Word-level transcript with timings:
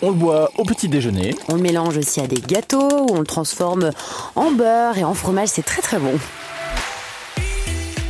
On 0.00 0.10
le 0.10 0.14
boit 0.14 0.50
au 0.56 0.64
petit 0.64 0.88
déjeuner. 0.88 1.34
On 1.48 1.54
le 1.54 1.60
mélange 1.60 1.96
aussi 1.96 2.20
à 2.20 2.28
des 2.28 2.40
gâteaux, 2.40 3.06
on 3.10 3.18
le 3.18 3.26
transforme 3.26 3.90
en 4.36 4.52
beurre 4.52 4.96
et 4.96 5.04
en 5.04 5.14
fromage, 5.14 5.48
c'est 5.48 5.64
très 5.64 5.82
très 5.82 5.98
bon. 5.98 6.12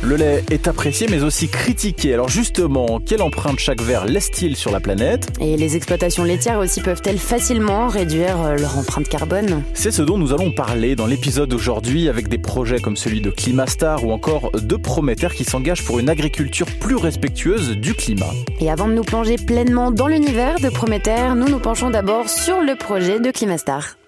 Le 0.09 0.15
lait 0.15 0.43
est 0.49 0.67
apprécié 0.67 1.05
mais 1.07 1.21
aussi 1.21 1.49
critiqué. 1.49 2.15
Alors 2.15 2.29
justement, 2.29 2.99
quelle 2.99 3.21
empreinte 3.21 3.59
chaque 3.59 3.79
verre 3.79 4.05
laisse-t-il 4.05 4.55
sur 4.55 4.71
la 4.71 4.79
planète 4.79 5.27
Et 5.39 5.55
les 5.55 5.75
exploitations 5.75 6.23
laitières 6.23 6.57
aussi 6.57 6.81
peuvent-elles 6.81 7.19
facilement 7.19 7.87
réduire 7.89 8.41
euh, 8.41 8.57
leur 8.57 8.75
empreinte 8.79 9.07
carbone 9.07 9.61
C'est 9.75 9.91
ce 9.91 10.01
dont 10.01 10.17
nous 10.17 10.33
allons 10.33 10.51
parler 10.51 10.95
dans 10.95 11.05
l'épisode 11.05 11.49
d'aujourd'hui 11.49 12.09
avec 12.09 12.27
des 12.27 12.39
projets 12.39 12.79
comme 12.79 12.97
celui 12.97 13.21
de 13.21 13.29
Climastar 13.29 14.03
ou 14.03 14.11
encore 14.11 14.49
de 14.59 14.75
Prométhère 14.75 15.35
qui 15.35 15.43
s'engagent 15.43 15.85
pour 15.85 15.99
une 15.99 16.09
agriculture 16.09 16.65
plus 16.79 16.95
respectueuse 16.95 17.77
du 17.77 17.93
climat. 17.93 18.33
Et 18.59 18.71
avant 18.71 18.87
de 18.87 18.93
nous 18.93 19.03
plonger 19.03 19.35
pleinement 19.35 19.91
dans 19.91 20.07
l'univers 20.07 20.59
de 20.59 20.69
Prométhère, 20.69 21.35
nous 21.35 21.49
nous 21.49 21.59
penchons 21.59 21.91
d'abord 21.91 22.29
sur 22.29 22.61
le 22.61 22.75
projet 22.75 23.19
de 23.19 23.29
Climastar. 23.29 23.98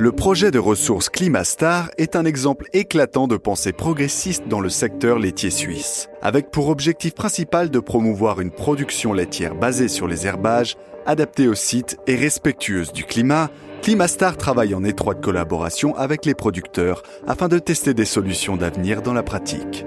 Le 0.00 0.12
projet 0.12 0.52
de 0.52 0.60
ressources 0.60 1.08
Climastar 1.08 1.90
est 1.98 2.14
un 2.14 2.24
exemple 2.24 2.66
éclatant 2.72 3.26
de 3.26 3.36
pensée 3.36 3.72
progressiste 3.72 4.46
dans 4.46 4.60
le 4.60 4.68
secteur 4.68 5.18
laitier 5.18 5.50
suisse, 5.50 6.08
avec 6.22 6.52
pour 6.52 6.68
objectif 6.68 7.14
principal 7.14 7.68
de 7.68 7.80
promouvoir 7.80 8.40
une 8.40 8.52
production 8.52 9.12
laitière 9.12 9.56
basée 9.56 9.88
sur 9.88 10.06
les 10.06 10.24
herbages, 10.24 10.76
adaptée 11.04 11.48
au 11.48 11.56
site 11.56 11.98
et 12.06 12.14
respectueuse 12.14 12.92
du 12.92 13.02
climat. 13.02 13.50
Climastar 13.82 14.36
travaille 14.36 14.72
en 14.72 14.84
étroite 14.84 15.20
collaboration 15.20 15.96
avec 15.96 16.24
les 16.26 16.34
producteurs 16.36 17.02
afin 17.26 17.48
de 17.48 17.58
tester 17.58 17.92
des 17.92 18.04
solutions 18.04 18.56
d'avenir 18.56 19.02
dans 19.02 19.14
la 19.14 19.24
pratique. 19.24 19.84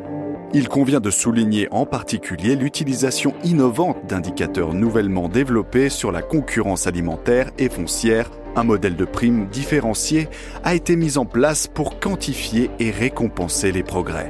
Il 0.53 0.67
convient 0.67 0.99
de 0.99 1.09
souligner 1.09 1.69
en 1.71 1.85
particulier 1.85 2.57
l'utilisation 2.57 3.33
innovante 3.45 4.05
d'indicateurs 4.09 4.73
nouvellement 4.73 5.29
développés 5.29 5.87
sur 5.87 6.11
la 6.11 6.21
concurrence 6.21 6.85
alimentaire 6.85 7.51
et 7.57 7.69
foncière 7.69 8.29
un 8.55 8.63
modèle 8.63 8.95
de 8.95 9.05
prime 9.05 9.47
différencié 9.47 10.27
a 10.63 10.75
été 10.75 10.95
mis 10.95 11.17
en 11.17 11.25
place 11.25 11.67
pour 11.67 11.99
quantifier 11.99 12.69
et 12.79 12.91
récompenser 12.91 13.71
les 13.71 13.83
progrès. 13.83 14.29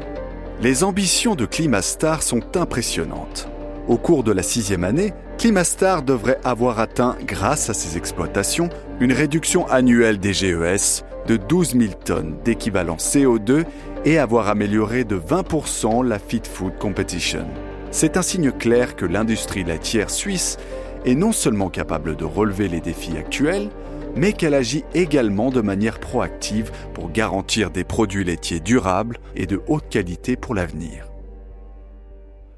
Les 0.61 0.83
ambitions 0.83 1.35
de 1.35 1.45
Climastar 1.45 2.21
sont 2.21 2.55
impressionnantes. 2.55 3.49
Au 3.87 3.97
cours 3.97 4.23
de 4.23 4.31
la 4.31 4.43
sixième 4.43 4.83
année, 4.83 5.13
Climastar 5.37 6.03
devrait 6.03 6.39
avoir 6.43 6.79
atteint, 6.79 7.17
grâce 7.25 7.69
à 7.69 7.73
ses 7.73 7.97
exploitations, 7.97 8.69
une 8.99 9.11
réduction 9.11 9.67
annuelle 9.67 10.19
des 10.19 10.33
GES 10.33 11.03
de 11.27 11.37
12 11.37 11.71
000 11.71 11.93
tonnes 12.05 12.35
d'équivalent 12.43 12.97
CO2 12.97 13.65
et 14.05 14.19
avoir 14.19 14.49
amélioré 14.49 15.03
de 15.03 15.17
20% 15.17 16.05
la 16.05 16.19
Fit 16.19 16.43
Food 16.43 16.77
Competition. 16.77 17.47
C'est 17.89 18.17
un 18.17 18.21
signe 18.21 18.51
clair 18.51 18.95
que 18.95 19.05
l'industrie 19.05 19.63
laitière 19.63 20.09
suisse 20.09 20.57
est 21.05 21.15
non 21.15 21.31
seulement 21.31 21.69
capable 21.69 22.15
de 22.15 22.25
relever 22.25 22.67
les 22.67 22.79
défis 22.79 23.17
actuels, 23.17 23.69
mais 24.15 24.33
qu'elle 24.33 24.53
agit 24.53 24.83
également 24.93 25.49
de 25.49 25.61
manière 25.61 25.99
proactive 25.99 26.71
pour 26.93 27.11
garantir 27.11 27.71
des 27.71 27.83
produits 27.83 28.23
laitiers 28.23 28.59
durables 28.59 29.19
et 29.35 29.45
de 29.45 29.61
haute 29.67 29.89
qualité 29.89 30.35
pour 30.35 30.55
l'avenir. 30.55 31.07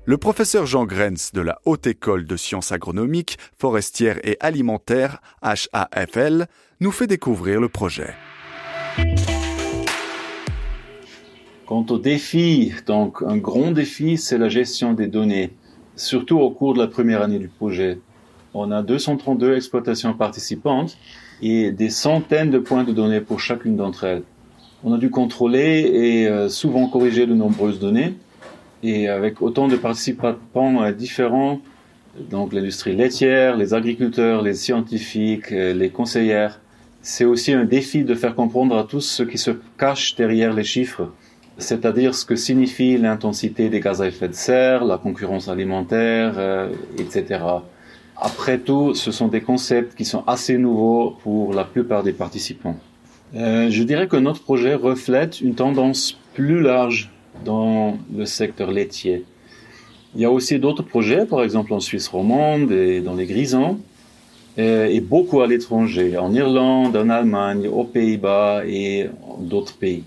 Le 0.05 0.17
professeur 0.17 0.65
Jean 0.65 0.85
Grenz 0.85 1.31
de 1.33 1.39
la 1.39 1.59
Haute 1.63 1.87
École 1.87 2.25
de 2.25 2.35
Sciences 2.35 2.73
Agronomiques, 2.73 3.37
Forestières 3.57 4.19
et 4.27 4.35
Alimentaires, 4.41 5.21
HAFL, 5.41 6.47
nous 6.81 6.91
fait 6.91 7.07
découvrir 7.07 7.61
le 7.61 7.69
projet. 7.69 8.13
Quant 11.65 11.85
au 11.89 11.97
défi, 11.97 12.73
donc 12.85 13.23
un 13.25 13.37
grand 13.37 13.71
défi, 13.71 14.17
c'est 14.17 14.37
la 14.37 14.49
gestion 14.49 14.91
des 14.91 15.07
données, 15.07 15.53
surtout 15.95 16.37
au 16.37 16.51
cours 16.51 16.73
de 16.73 16.79
la 16.79 16.87
première 16.87 17.21
année 17.21 17.39
du 17.39 17.47
projet. 17.47 17.99
On 18.53 18.71
a 18.71 18.83
232 18.83 19.55
exploitations 19.55 20.13
participantes 20.13 20.97
et 21.41 21.71
des 21.71 21.89
centaines 21.89 22.51
de 22.51 22.59
points 22.59 22.83
de 22.83 22.91
données 22.91 23.21
pour 23.21 23.39
chacune 23.39 23.75
d'entre 23.75 24.03
elles. 24.05 24.23
On 24.83 24.93
a 24.93 24.97
dû 24.97 25.09
contrôler 25.09 25.89
et 25.93 26.27
euh, 26.27 26.49
souvent 26.49 26.87
corriger 26.87 27.25
de 27.25 27.33
nombreuses 27.33 27.79
données 27.79 28.15
et 28.83 29.07
avec 29.07 29.41
autant 29.41 29.69
de 29.69 29.77
participants 29.77 30.35
euh, 30.55 30.91
différents, 30.91 31.61
donc 32.29 32.51
l'industrie 32.51 32.93
laitière, 32.93 33.55
les 33.55 33.73
agriculteurs, 33.73 34.41
les 34.41 34.53
scientifiques, 34.53 35.53
euh, 35.53 35.73
les 35.73 35.89
conseillères. 35.89 36.59
C'est 37.01 37.23
aussi 37.23 37.53
un 37.53 37.63
défi 37.63 38.03
de 38.03 38.13
faire 38.13 38.35
comprendre 38.35 38.77
à 38.77 38.83
tous 38.83 39.01
ce 39.01 39.23
qui 39.23 39.37
se 39.37 39.51
cache 39.77 40.15
derrière 40.15 40.53
les 40.53 40.65
chiffres, 40.65 41.11
c'est-à-dire 41.57 42.13
ce 42.13 42.25
que 42.25 42.35
signifie 42.35 42.97
l'intensité 42.97 43.69
des 43.69 43.79
gaz 43.79 44.01
à 44.01 44.07
effet 44.07 44.27
de 44.27 44.33
serre, 44.33 44.83
la 44.83 44.97
concurrence 44.97 45.47
alimentaire, 45.49 46.33
etc. 46.97 47.39
Après 48.25 48.57
tout, 48.57 48.93
ce 48.95 49.11
sont 49.11 49.27
des 49.27 49.41
concepts 49.41 49.95
qui 49.97 50.05
sont 50.05 50.23
assez 50.27 50.57
nouveaux 50.57 51.17
pour 51.23 51.53
la 51.53 51.65
plupart 51.65 52.03
des 52.03 52.13
participants. 52.13 52.77
Euh, 53.35 53.69
je 53.69 53.83
dirais 53.83 54.07
que 54.07 54.15
notre 54.15 54.41
projet 54.41 54.75
reflète 54.75 55.41
une 55.41 55.55
tendance 55.55 56.17
plus 56.33 56.61
large 56.61 57.11
dans 57.43 57.97
le 58.15 58.25
secteur 58.25 58.71
laitier. 58.71 59.25
Il 60.15 60.21
y 60.21 60.25
a 60.25 60.31
aussi 60.31 60.57
d'autres 60.57 60.83
projets, 60.83 61.25
par 61.25 61.43
exemple 61.43 61.73
en 61.73 61.81
Suisse 61.81 62.07
romande 62.07 62.71
et 62.71 63.01
dans 63.01 63.13
les 63.13 63.25
Grisons, 63.25 63.79
euh, 64.57 64.85
et 64.85 65.01
beaucoup 65.01 65.41
à 65.41 65.47
l'étranger, 65.47 66.17
en 66.17 66.33
Irlande, 66.33 66.95
en 66.95 67.09
Allemagne, 67.09 67.67
aux 67.67 67.83
Pays-Bas 67.83 68.63
et 68.65 69.09
d'autres 69.39 69.75
pays. 69.75 70.05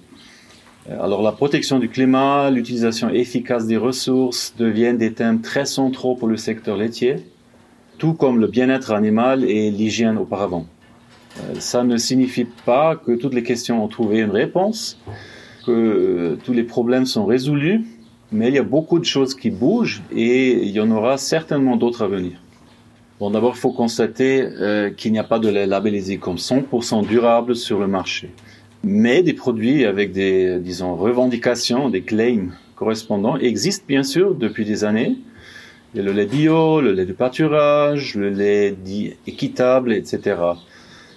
Euh, 0.89 1.05
alors 1.05 1.21
la 1.21 1.33
protection 1.33 1.79
du 1.79 1.91
climat, 1.91 2.49
l'utilisation 2.49 3.11
efficace 3.11 3.67
des 3.67 3.77
ressources 3.77 4.55
deviennent 4.57 4.97
des 4.97 5.13
thèmes 5.13 5.43
très 5.43 5.67
centraux 5.67 6.15
pour 6.15 6.29
le 6.29 6.39
secteur 6.39 6.79
laitier 6.79 7.17
tout 7.99 8.15
comme 8.15 8.41
le 8.41 8.47
bien-être 8.47 8.93
animal 8.93 9.45
et 9.45 9.71
l'hygiène 9.71 10.19
auparavant. 10.19 10.67
Euh, 11.39 11.55
ça 11.59 11.85
ne 11.85 11.97
signifie 11.97 12.47
pas 12.65 12.97
que 12.97 13.13
toutes 13.13 13.35
les 13.35 13.43
questions 13.43 13.83
ont 13.83 13.89
trouvé 13.89 14.21
une 14.21 14.31
réponse, 14.31 14.99
que 15.65 15.73
euh, 15.73 16.39
tous 16.45 16.53
les 16.53 16.63
problèmes 16.63 17.07
sont 17.07 17.27
résolus, 17.27 17.85
mais 18.33 18.49
il 18.49 18.55
y 18.55 18.59
a 18.59 18.63
beaucoup 18.63 18.99
de 18.99 19.05
choses 19.05 19.35
qui 19.35 19.51
bougent 19.51 20.03
et 20.13 20.53
il 20.65 20.71
y 20.71 20.81
en 20.81 20.91
aura 20.91 21.17
certainement 21.19 21.77
d'autres 21.77 22.03
à 22.03 22.09
venir. 22.09 22.33
Bon, 23.19 23.31
d'abord, 23.31 23.53
il 23.55 23.59
faut 23.59 23.73
constater 23.73 24.43
euh, 24.43 24.91
qu'il 24.91 25.13
n'y 25.13 25.19
a 25.19 25.25
pas 25.25 25.39
de 25.39 25.49
lait 25.49 25.67
labellisé 25.67 26.19
comme 26.19 26.37
100% 26.37 27.07
durable 27.07 27.57
sur 27.57 27.79
le 27.79 27.87
marché. 27.87 28.31
Mais 28.85 29.23
des 29.23 29.33
produits 29.33 29.85
avec 29.85 30.13
des, 30.13 30.59
disons, 30.59 30.95
revendications, 30.97 31.89
des 31.89 32.03
claims 32.03 32.51
correspondants 32.75 33.39
existent 33.39 33.87
bien 33.89 34.03
sûr 34.03 34.35
depuis 34.35 34.67
des 34.67 34.85
années, 34.85 35.17
il 35.97 36.01
y 36.01 36.03
a 36.03 36.05
le 36.05 36.13
lait 36.13 36.27
bio, 36.27 36.83
le 36.83 36.93
lait 36.93 37.07
de 37.07 37.15
pâturage, 37.15 38.17
le 38.17 38.29
lait 38.29 38.73
dit 38.73 39.15
équitable, 39.27 39.95
etc. 39.95 40.37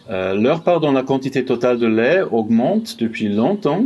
Euh, 0.10 0.34
leur 0.36 0.64
part 0.64 0.80
dans 0.80 0.94
la 0.94 1.04
quantité 1.04 1.44
totale 1.44 1.80
de 1.80 1.86
lait 1.86 2.22
augmente 2.22 2.98
depuis 2.98 3.28
longtemps 3.28 3.84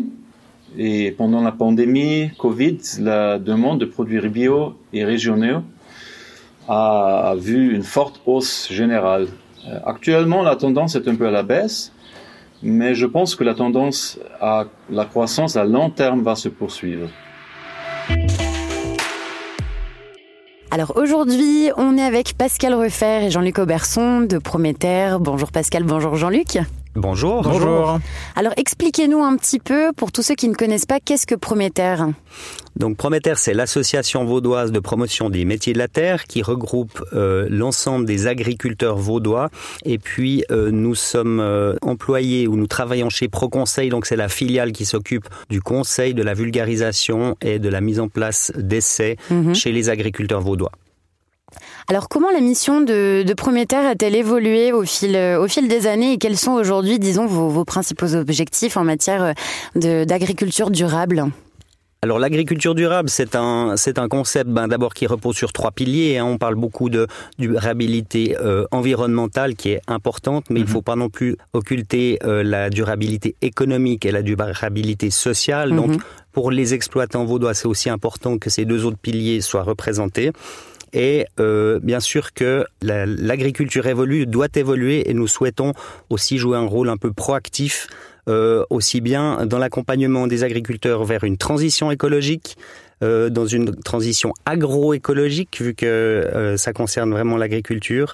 et 0.77 1.09
pendant 1.09 1.41
la 1.41 1.51
pandémie 1.51 2.29
Covid, 2.37 2.77
la 2.99 3.39
demande 3.39 3.79
de 3.79 3.85
produits 3.85 4.21
bio 4.29 4.75
et 4.93 5.03
régionaux 5.03 5.63
a 6.67 7.33
vu 7.39 7.73
une 7.73 7.81
forte 7.81 8.21
hausse 8.27 8.71
générale. 8.71 9.29
Euh, 9.67 9.79
actuellement, 9.87 10.43
la 10.43 10.55
tendance 10.55 10.95
est 10.95 11.07
un 11.07 11.15
peu 11.15 11.25
à 11.25 11.31
la 11.31 11.41
baisse, 11.41 11.91
mais 12.61 12.93
je 12.93 13.07
pense 13.07 13.33
que 13.33 13.43
la 13.43 13.55
tendance 13.55 14.19
à 14.39 14.65
la 14.91 15.05
croissance 15.05 15.57
à 15.57 15.63
long 15.63 15.89
terme 15.89 16.21
va 16.21 16.35
se 16.35 16.49
poursuivre. 16.49 17.09
Alors 20.73 20.97
aujourd'hui, 20.97 21.69
on 21.77 21.99
est 21.99 22.01
avec 22.01 22.33
Pascal 22.35 22.73
Refer 22.73 23.25
et 23.25 23.29
Jean-Luc 23.29 23.59
Auberson 23.59 24.21
de 24.21 24.39
Prométhère. 24.39 25.19
Bonjour 25.19 25.51
Pascal, 25.51 25.83
bonjour 25.83 26.15
Jean-Luc. 26.15 26.57
Bonjour. 26.95 27.41
Bonjour. 27.41 27.99
Alors 28.35 28.53
expliquez-nous 28.55 29.23
un 29.23 29.35
petit 29.35 29.59
peu, 29.59 29.91
pour 29.95 30.11
tous 30.11 30.21
ceux 30.21 30.35
qui 30.35 30.47
ne 30.47 30.53
connaissent 30.53 30.85
pas, 30.85 30.99
qu'est-ce 30.99 31.25
que 31.25 31.33
Prométhère 31.35 32.07
Donc 32.75 32.97
Prométhère, 32.97 33.39
c'est 33.39 33.53
l'association 33.55 34.25
vaudoise 34.25 34.71
de 34.71 34.79
promotion 34.79 35.29
des 35.31 35.43
métiers 35.43 35.73
de 35.73 35.79
la 35.79 35.87
terre 35.87 36.25
qui 36.25 36.43
regroupe 36.43 37.03
euh, 37.13 37.47
l'ensemble 37.49 38.05
des 38.05 38.27
agriculteurs 38.27 38.97
vaudois. 38.97 39.49
Et 39.85 39.97
puis 39.97 40.43
euh, 40.51 40.69
nous 40.71 40.93
sommes 40.93 41.39
euh, 41.39 41.75
employés 41.81 42.47
ou 42.47 42.55
nous 42.55 42.67
travaillons 42.67 43.09
chez 43.09 43.27
ProConseil, 43.27 43.89
donc 43.89 44.05
c'est 44.05 44.15
la 44.15 44.29
filiale 44.29 44.71
qui 44.71 44.85
s'occupe 44.85 45.27
du 45.49 45.61
conseil, 45.61 46.13
de 46.13 46.21
la 46.21 46.35
vulgarisation 46.35 47.35
et 47.41 47.57
de 47.57 47.69
la 47.69 47.81
mise 47.81 47.99
en 47.99 48.07
place 48.07 48.51
d'essais 48.55 49.17
Mhm. 49.29 49.55
chez 49.55 49.71
les 49.71 49.89
agriculteurs 49.89 50.41
vaudois. 50.41 50.71
Alors 51.89 52.07
comment 52.09 52.31
la 52.31 52.39
mission 52.39 52.81
de, 52.81 53.23
de 53.23 53.73
a-t-elle 53.89 54.15
évolué 54.15 54.71
au 54.71 54.83
fil, 54.83 55.15
au 55.39 55.47
fil 55.47 55.67
des 55.67 55.85
années 55.87 56.13
et 56.13 56.17
quels 56.17 56.37
sont 56.37 56.53
aujourd'hui, 56.53 56.97
disons, 56.97 57.25
vos, 57.25 57.49
vos 57.49 57.65
principaux 57.65 58.15
objectifs 58.15 58.77
en 58.77 58.83
matière 58.83 59.33
d'agriculture 59.75 60.71
durable? 60.71 61.25
Alors 62.01 62.19
l'agriculture 62.19 62.75
durable, 62.75 63.09
c'est 63.09 63.33
un 63.33 63.77
c'est 63.77 63.97
un 63.97 64.09
concept 64.09 64.49
ben, 64.49 64.67
d'abord 64.67 64.93
qui 64.93 65.07
repose 65.07 65.37
sur 65.37 65.53
trois 65.53 65.71
piliers. 65.71 66.17
hein. 66.17 66.25
On 66.25 66.37
parle 66.37 66.55
beaucoup 66.55 66.89
de 66.89 67.07
durabilité 67.39 68.35
euh, 68.41 68.65
environnementale 68.71 69.55
qui 69.55 69.69
est 69.69 69.81
importante, 69.87 70.49
mais 70.49 70.59
il 70.59 70.63
ne 70.63 70.69
faut 70.69 70.81
pas 70.81 70.97
non 70.97 71.07
plus 71.09 71.37
occulter 71.53 72.19
euh, 72.25 72.43
la 72.43 72.69
durabilité 72.69 73.35
économique 73.41 74.05
et 74.05 74.11
la 74.11 74.21
durabilité 74.21 75.11
sociale. 75.11 75.73
Donc 75.73 75.91
Mhm. 75.91 75.97
pour 76.33 76.51
les 76.51 76.73
exploitants 76.73 77.23
vaudois, 77.23 77.53
c'est 77.53 77.67
aussi 77.69 77.89
important 77.89 78.37
que 78.37 78.49
ces 78.49 78.65
deux 78.65 78.83
autres 78.83 78.97
piliers 78.97 79.39
soient 79.39 79.63
représentés. 79.63 80.31
Et 80.93 81.25
euh, 81.39 81.79
bien 81.81 81.99
sûr 81.99 82.33
que 82.33 82.65
l'agriculture 82.81 83.87
évolue, 83.87 84.25
doit 84.25 84.47
évoluer, 84.55 85.09
et 85.09 85.13
nous 85.13 85.27
souhaitons 85.27 85.73
aussi 86.09 86.37
jouer 86.37 86.57
un 86.57 86.65
rôle 86.65 86.89
un 86.89 86.97
peu 86.97 87.11
proactif, 87.11 87.87
euh, 88.29 88.63
aussi 88.69 89.01
bien 89.01 89.45
dans 89.45 89.57
l'accompagnement 89.57 90.27
des 90.27 90.43
agriculteurs 90.43 91.03
vers 91.03 91.23
une 91.23 91.37
transition 91.37 91.91
écologique, 91.91 92.57
euh, 93.01 93.29
dans 93.29 93.45
une 93.45 93.75
transition 93.75 94.33
agroécologique, 94.45 95.61
vu 95.61 95.73
que 95.73 95.85
euh, 95.85 96.57
ça 96.57 96.71
concerne 96.71 97.11
vraiment 97.11 97.37
l'agriculture, 97.37 98.13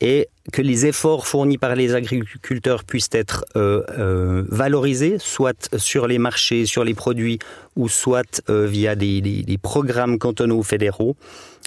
et 0.00 0.28
que 0.52 0.62
les 0.62 0.86
efforts 0.86 1.26
fournis 1.26 1.58
par 1.58 1.74
les 1.74 1.94
agriculteurs 1.94 2.84
puissent 2.84 3.10
être 3.12 3.44
euh, 3.56 3.82
euh, 3.98 4.44
valorisés, 4.48 5.16
soit 5.18 5.68
sur 5.76 6.06
les 6.06 6.18
marchés, 6.18 6.66
sur 6.66 6.84
les 6.84 6.94
produits, 6.94 7.38
ou 7.76 7.88
soit 7.88 8.42
euh, 8.48 8.66
via 8.66 8.94
des, 8.94 9.20
des, 9.20 9.42
des, 9.42 9.58
programmes 9.58 10.18
cantonaux 10.18 10.62
fédéraux. 10.62 11.16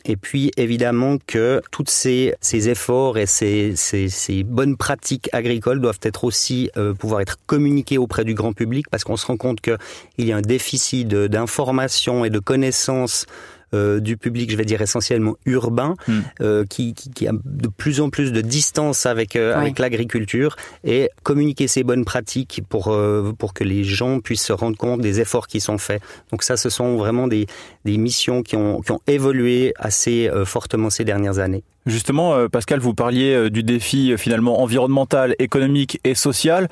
Et 0.05 0.15
puis 0.15 0.51
évidemment 0.57 1.17
que 1.27 1.61
tous 1.71 1.85
ces, 1.87 2.33
ces, 2.41 2.69
efforts 2.69 3.17
et 3.17 3.25
ces, 3.25 3.75
ces, 3.75 4.43
bonnes 4.43 4.77
pratiques 4.77 5.29
agricoles 5.31 5.79
doivent 5.79 5.99
être 6.03 6.23
aussi 6.23 6.69
euh, 6.77 6.93
pouvoir 6.93 7.21
être 7.21 7.37
communiqués 7.45 7.97
auprès 7.97 8.23
du 8.23 8.33
grand 8.33 8.53
public 8.53 8.89
parce 8.89 9.03
qu'on 9.03 9.17
se 9.17 9.25
rend 9.25 9.37
compte 9.37 9.61
qu'il 9.61 9.77
y 10.17 10.31
a 10.31 10.37
un 10.37 10.41
déficit 10.41 11.07
d'information 11.07 12.25
et 12.25 12.29
de 12.29 12.39
connaissances 12.39 13.25
euh, 13.73 13.99
du 13.99 14.17
public, 14.17 14.51
je 14.51 14.57
vais 14.57 14.65
dire 14.65 14.81
essentiellement 14.81 15.35
urbain, 15.45 15.95
mm. 16.07 16.19
euh, 16.41 16.65
qui, 16.65 16.93
qui, 16.93 17.09
qui, 17.09 17.27
a 17.27 17.31
de 17.31 17.67
plus 17.67 18.01
en 18.01 18.09
plus 18.09 18.31
de 18.31 18.41
distance 18.41 19.05
avec, 19.05 19.35
euh, 19.35 19.53
oui. 19.55 19.61
avec 19.61 19.79
l'agriculture 19.79 20.55
et 20.83 21.09
communiquer 21.23 21.67
ces 21.67 21.83
bonnes 21.83 22.05
pratiques 22.05 22.61
pour, 22.67 22.89
euh, 22.89 23.33
pour 23.37 23.53
que 23.53 23.63
les 23.63 23.83
gens 23.83 24.19
puissent 24.19 24.45
se 24.45 24.53
rendre 24.53 24.77
compte 24.77 25.01
des 25.01 25.19
efforts 25.19 25.47
qui 25.47 25.59
sont 25.59 25.77
faits. 25.77 26.01
Donc 26.31 26.43
ça, 26.43 26.57
ce 26.57 26.69
sont 26.69 26.97
vraiment 26.97 27.27
des, 27.27 27.47
des 27.85 27.97
missions 27.97 28.43
qui 28.43 28.55
ont, 28.55 28.81
qui 28.81 28.91
ont 28.91 29.01
évolué 29.07 29.73
assez 29.77 30.29
euh, 30.29 30.45
fortement 30.45 30.89
ces 30.89 31.05
dernières 31.05 31.39
années. 31.39 31.63
Justement, 31.85 32.47
Pascal, 32.47 32.79
vous 32.79 32.93
parliez 32.93 33.49
du 33.49 33.63
défi 33.63 34.13
finalement 34.15 34.61
environnemental, 34.61 35.35
économique 35.39 35.99
et 36.03 36.13
social. 36.13 36.69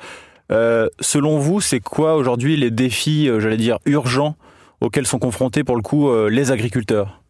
selon 0.48 1.38
vous, 1.38 1.60
c'est 1.60 1.80
quoi 1.80 2.14
aujourd'hui 2.14 2.56
les 2.56 2.70
défis, 2.70 3.28
j'allais 3.40 3.56
dire, 3.56 3.80
urgents 3.86 4.36
auxquels 4.80 5.06
sont 5.06 5.18
confrontés 5.18 5.64
pour 5.64 5.76
le 5.76 5.82
coup 5.82 6.08
euh, 6.08 6.28
les 6.28 6.52
agriculteurs 6.52 7.20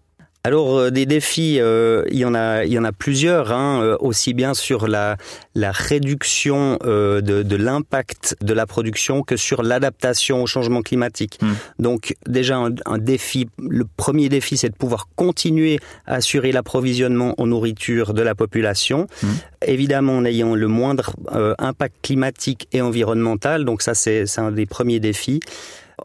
alors 0.42 0.78
euh, 0.78 0.90
des 0.90 1.04
défis, 1.04 1.58
euh, 1.60 2.02
il 2.10 2.16
y 2.18 2.24
en 2.24 2.34
a, 2.34 2.64
il 2.64 2.72
y 2.72 2.78
en 2.78 2.84
a 2.84 2.92
plusieurs, 2.92 3.52
hein, 3.52 3.82
euh, 3.82 3.96
aussi 4.00 4.32
bien 4.32 4.54
sur 4.54 4.88
la 4.88 5.18
la 5.54 5.70
réduction 5.70 6.78
euh, 6.84 7.20
de, 7.20 7.42
de 7.42 7.56
l'impact 7.56 8.36
de 8.40 8.54
la 8.54 8.64
production 8.64 9.22
que 9.22 9.36
sur 9.36 9.62
l'adaptation 9.62 10.42
au 10.42 10.46
changement 10.46 10.80
climatique. 10.80 11.38
Mmh. 11.42 11.52
Donc 11.78 12.16
déjà 12.26 12.56
un, 12.56 12.70
un, 12.86 12.96
défi, 12.96 13.48
le 13.58 13.84
premier 13.84 14.30
défi, 14.30 14.56
c'est 14.56 14.70
de 14.70 14.76
pouvoir 14.76 15.08
continuer 15.14 15.78
à 16.06 16.14
assurer 16.14 16.52
l'approvisionnement 16.52 17.34
en 17.36 17.46
nourriture 17.46 18.14
de 18.14 18.22
la 18.22 18.34
population, 18.34 19.08
mmh. 19.22 19.26
évidemment 19.66 20.16
en 20.16 20.24
ayant 20.24 20.54
le 20.54 20.68
moindre 20.68 21.12
euh, 21.34 21.54
impact 21.58 21.96
climatique 22.00 22.66
et 22.72 22.80
environnemental. 22.80 23.66
Donc 23.66 23.82
ça 23.82 23.92
c'est 23.92 24.24
un 24.38 24.52
des 24.52 24.64
premiers 24.64 25.00
défis 25.00 25.40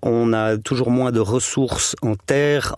on 0.01 0.33
a 0.33 0.57
toujours 0.57 0.91
moins 0.91 1.11
de 1.11 1.19
ressources 1.19 1.95
en 2.01 2.15
terre, 2.15 2.75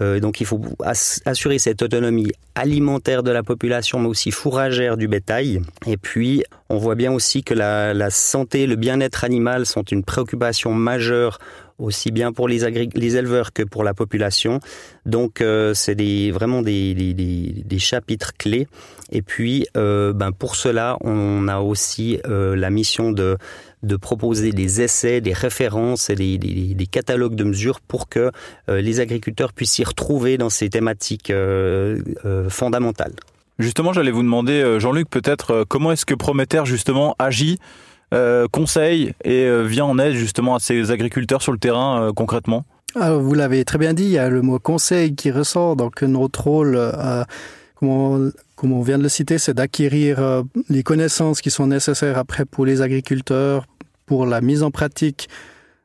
euh, 0.00 0.20
donc 0.20 0.40
il 0.40 0.46
faut 0.46 0.60
assurer 0.84 1.58
cette 1.58 1.82
autonomie 1.82 2.30
alimentaire 2.54 3.22
de 3.22 3.30
la 3.30 3.42
population, 3.42 3.98
mais 3.98 4.08
aussi 4.08 4.30
fourragère 4.30 4.96
du 4.96 5.08
bétail. 5.08 5.60
Et 5.86 5.96
puis, 5.96 6.44
on 6.68 6.78
voit 6.78 6.94
bien 6.94 7.12
aussi 7.12 7.42
que 7.42 7.54
la, 7.54 8.10
santé, 8.10 8.66
le 8.66 8.76
bien-être 8.76 9.24
animal 9.24 9.66
sont 9.66 9.82
une 9.82 10.04
préoccupation 10.04 10.72
majeure 10.72 11.38
aussi 11.78 12.10
bien 12.10 12.32
pour 12.32 12.48
les, 12.48 12.64
éleveurs 12.64 13.52
que 13.52 13.62
pour 13.62 13.84
la 13.84 13.94
population. 13.94 14.58
Donc 15.06 15.40
euh, 15.40 15.74
c'est 15.74 15.94
vraiment 16.32 16.60
des, 16.60 17.64
chapitres 17.78 18.32
clés. 18.36 18.66
Et 19.12 19.22
puis 19.22 19.64
euh, 19.76 20.12
ben, 20.12 20.32
pour 20.32 20.56
cela, 20.56 20.96
on 21.02 21.46
a 21.46 21.60
aussi 21.60 22.18
la 22.24 22.70
mission 22.70 23.12
de 23.12 23.38
de 23.82 23.96
proposer 23.96 24.52
des 24.52 24.80
essais, 24.80 25.20
des 25.20 25.32
références 25.32 26.10
et 26.10 26.14
des, 26.14 26.38
des, 26.38 26.74
des 26.74 26.86
catalogues 26.86 27.34
de 27.34 27.44
mesures 27.44 27.80
pour 27.80 28.08
que 28.08 28.30
euh, 28.68 28.80
les 28.80 29.00
agriculteurs 29.00 29.52
puissent 29.52 29.72
s'y 29.72 29.84
retrouver 29.84 30.38
dans 30.38 30.50
ces 30.50 30.68
thématiques 30.68 31.30
euh, 31.30 32.00
euh, 32.24 32.48
fondamentales. 32.48 33.14
Justement, 33.58 33.92
j'allais 33.92 34.12
vous 34.12 34.22
demander, 34.22 34.76
Jean-Luc, 34.78 35.10
peut-être 35.10 35.64
comment 35.68 35.90
est-ce 35.90 36.06
que 36.06 36.14
Prométhère 36.14 36.64
justement 36.64 37.16
agit, 37.18 37.58
euh, 38.14 38.46
conseille 38.50 39.14
et 39.24 39.50
vient 39.64 39.84
en 39.84 39.98
aide 39.98 40.14
justement 40.14 40.54
à 40.54 40.60
ces 40.60 40.92
agriculteurs 40.92 41.42
sur 41.42 41.50
le 41.50 41.58
terrain 41.58 42.12
concrètement? 42.14 42.64
Alors, 42.94 43.20
Vous 43.20 43.34
l'avez 43.34 43.64
très 43.64 43.78
bien 43.78 43.94
dit, 43.94 44.04
il 44.04 44.10
y 44.10 44.18
a 44.18 44.28
le 44.28 44.42
mot 44.42 44.58
conseil 44.58 45.14
qui 45.14 45.30
ressort, 45.30 45.76
donc 45.76 46.02
notre 46.02 46.44
rôle, 46.44 46.74
euh, 46.76 47.24
comment 47.74 48.18
comme 48.58 48.72
on 48.72 48.82
vient 48.82 48.98
de 48.98 49.04
le 49.04 49.08
citer, 49.08 49.38
c'est 49.38 49.54
d'acquérir 49.54 50.18
euh, 50.18 50.42
les 50.68 50.82
connaissances 50.82 51.40
qui 51.40 51.50
sont 51.50 51.68
nécessaires 51.68 52.18
après 52.18 52.44
pour 52.44 52.66
les 52.66 52.82
agriculteurs, 52.82 53.66
pour 54.04 54.26
la 54.26 54.40
mise 54.40 54.64
en 54.64 54.72
pratique 54.72 55.28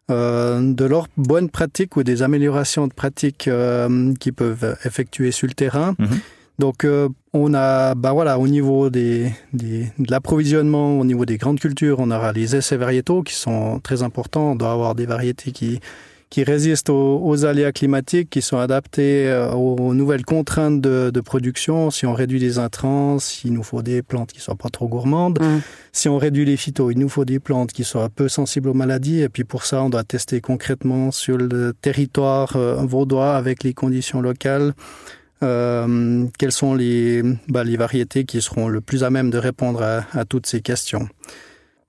euh, 0.09 0.73
de 0.73 0.85
leurs 0.85 1.07
bonnes 1.15 1.51
pratiques 1.51 1.95
ou 1.97 2.01
des 2.03 2.23
améliorations 2.23 2.87
de 2.87 2.93
pratiques 2.93 3.47
euh, 3.47 4.13
qu'ils 4.19 4.33
peuvent 4.33 4.75
effectuer 4.85 5.29
sur 5.31 5.47
le 5.47 5.53
terrain. 5.53 5.93
-hmm. 5.99 6.19
Donc, 6.59 6.85
on 7.33 7.49
a, 7.55 7.95
bah 7.95 8.13
voilà, 8.13 8.33
au 8.37 8.47
niveau 8.47 8.91
des, 8.97 9.31
des, 9.53 9.79
de 10.05 10.09
l'approvisionnement, 10.13 10.99
au 11.01 11.05
niveau 11.11 11.25
des 11.25 11.37
grandes 11.41 11.59
cultures, 11.59 11.97
on 12.05 12.09
aura 12.11 12.31
les 12.31 12.55
essais 12.55 12.77
variétaux 12.77 13.23
qui 13.27 13.33
sont 13.45 13.79
très 13.87 13.99
importants. 14.07 14.51
On 14.53 14.55
doit 14.61 14.73
avoir 14.77 14.93
des 14.93 15.07
variétés 15.07 15.51
qui, 15.51 15.79
qui 16.33 16.43
résistent 16.43 16.89
aux, 16.89 17.21
aux 17.23 17.45
aléas 17.45 17.71
climatiques, 17.71 18.31
qui 18.31 18.41
sont 18.41 18.57
adaptés 18.57 19.27
euh, 19.27 19.51
aux 19.51 19.93
nouvelles 19.93 20.25
contraintes 20.25 20.81
de, 20.81 21.11
de 21.13 21.21
production. 21.21 21.91
Si 21.91 22.07
on 22.07 22.13
réduit 22.15 22.39
les 22.39 22.57
intrants, 22.57 23.17
il 23.45 23.53
nous 23.53 23.61
faut 23.61 23.83
des 23.83 24.01
plantes 24.01 24.31
qui 24.31 24.39
soient 24.39 24.55
pas 24.55 24.69
trop 24.69 24.87
gourmandes. 24.87 25.37
Mmh. 25.39 25.61
Si 25.91 26.09
on 26.09 26.17
réduit 26.17 26.43
les 26.43 26.57
phytos, 26.57 26.89
il 26.89 26.97
nous 26.97 27.07
faut 27.07 27.23
des 27.23 27.39
plantes 27.39 27.71
qui 27.71 27.83
soient 27.83 28.09
peu 28.09 28.29
sensibles 28.29 28.69
aux 28.69 28.73
maladies. 28.73 29.21
Et 29.21 29.29
puis 29.29 29.43
pour 29.43 29.63
ça, 29.63 29.83
on 29.83 29.91
doit 29.91 30.03
tester 30.03 30.41
concrètement 30.41 31.11
sur 31.11 31.37
le 31.37 31.71
territoire 31.79 32.55
euh, 32.55 32.77
vaudois 32.77 33.35
avec 33.35 33.63
les 33.63 33.75
conditions 33.75 34.19
locales. 34.19 34.73
Euh, 35.43 36.25
quelles 36.39 36.51
sont 36.51 36.73
les, 36.73 37.21
bah, 37.47 37.63
les 37.63 37.77
variétés 37.77 38.23
qui 38.23 38.41
seront 38.41 38.69
le 38.69 38.81
plus 38.81 39.03
à 39.03 39.11
même 39.11 39.29
de 39.29 39.37
répondre 39.37 39.83
à, 39.83 40.07
à 40.13 40.25
toutes 40.25 40.47
ces 40.47 40.61
questions. 40.61 41.07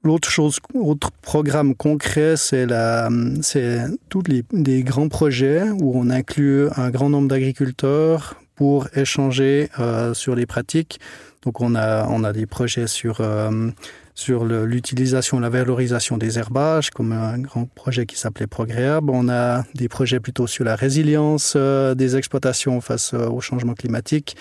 L'autre 0.04 0.28
chose, 0.28 0.58
autre 0.74 1.10
programme 1.22 1.74
concret, 1.74 2.36
c'est 2.36 2.66
la, 2.66 3.08
c'est 3.40 3.80
tous 4.10 4.22
les 4.28 4.82
grands 4.82 5.08
projets 5.08 5.62
où 5.70 5.92
on 5.94 6.10
inclut 6.10 6.68
un 6.76 6.90
grand 6.90 7.08
nombre 7.08 7.28
d'agriculteurs 7.28 8.34
pour 8.54 8.86
échanger 8.94 9.70
euh, 9.80 10.12
sur 10.12 10.34
les 10.34 10.44
pratiques. 10.44 11.00
Donc 11.42 11.62
on 11.62 11.74
a, 11.74 12.06
on 12.08 12.22
a 12.22 12.34
des 12.34 12.44
projets 12.44 12.86
sur 12.86 13.20
euh, 13.20 13.70
sur 14.14 14.44
l'utilisation 14.44 15.40
la 15.40 15.48
valorisation 15.48 16.16
des 16.16 16.38
herbages, 16.38 16.90
comme 16.90 17.12
un 17.12 17.38
grand 17.38 17.68
projet 17.74 18.06
qui 18.06 18.16
s'appelait 18.16 18.46
Progréable. 18.46 19.10
On 19.10 19.28
a 19.28 19.64
des 19.74 19.88
projets 19.88 20.20
plutôt 20.20 20.46
sur 20.46 20.64
la 20.64 20.76
résilience 20.76 21.54
euh, 21.56 21.94
des 21.94 22.16
exploitations 22.16 22.80
face 22.80 23.12
euh, 23.12 23.26
au 23.28 23.40
changement 23.40 23.74
climatique 23.74 24.36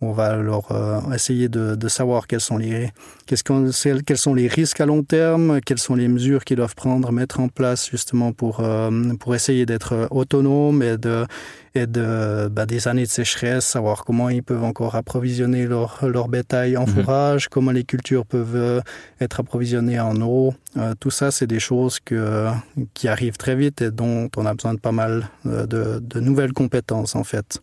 on 0.00 0.12
va 0.12 0.36
leur 0.36 0.70
euh, 0.72 1.00
essayer 1.12 1.48
de, 1.48 1.74
de 1.74 1.88
savoir 1.88 2.26
quels 2.26 2.40
sont 2.40 2.56
les 2.56 2.92
qu'est-ce 3.26 4.02
quels 4.02 4.18
sont 4.18 4.34
les 4.34 4.46
risques 4.46 4.80
à 4.80 4.86
long 4.86 5.02
terme 5.02 5.60
quelles 5.60 5.78
sont 5.78 5.94
les 5.94 6.08
mesures 6.08 6.44
qu'ils 6.44 6.56
doivent 6.56 6.74
prendre 6.74 7.10
mettre 7.12 7.40
en 7.40 7.48
place 7.48 7.90
justement 7.90 8.32
pour 8.32 8.60
euh, 8.60 8.90
pour 9.18 9.34
essayer 9.34 9.66
d'être 9.66 10.08
autonome 10.10 10.82
et 10.82 10.96
de 10.96 11.26
et 11.74 11.86
de 11.86 12.48
bah, 12.48 12.66
des 12.66 12.88
années 12.88 13.04
de 13.04 13.08
sécheresse 13.08 13.66
savoir 13.66 14.04
comment 14.04 14.28
ils 14.28 14.42
peuvent 14.42 14.64
encore 14.64 14.94
approvisionner 14.94 15.66
leur 15.66 16.06
leur 16.06 16.28
bétail 16.28 16.76
en 16.76 16.86
mhm. 16.86 16.94
fourrage 16.94 17.48
comment 17.48 17.70
les 17.70 17.84
cultures 17.84 18.26
peuvent 18.26 18.56
euh, 18.56 18.80
être 19.20 19.40
approvisionnées 19.40 20.00
en 20.00 20.20
eau 20.20 20.54
euh, 20.76 20.94
tout 20.98 21.10
ça 21.10 21.30
c'est 21.30 21.46
des 21.46 21.60
choses 21.60 22.00
que 22.00 22.48
qui 22.94 23.08
arrivent 23.08 23.36
très 23.36 23.56
vite 23.56 23.82
et 23.82 23.90
dont 23.90 24.28
on 24.36 24.46
a 24.46 24.54
besoin 24.54 24.74
de 24.74 24.80
pas 24.80 24.92
mal 24.92 25.28
euh, 25.46 25.66
de, 25.66 26.00
de 26.00 26.20
nouvelles 26.20 26.52
compétences 26.52 27.14
en 27.14 27.24
fait 27.24 27.60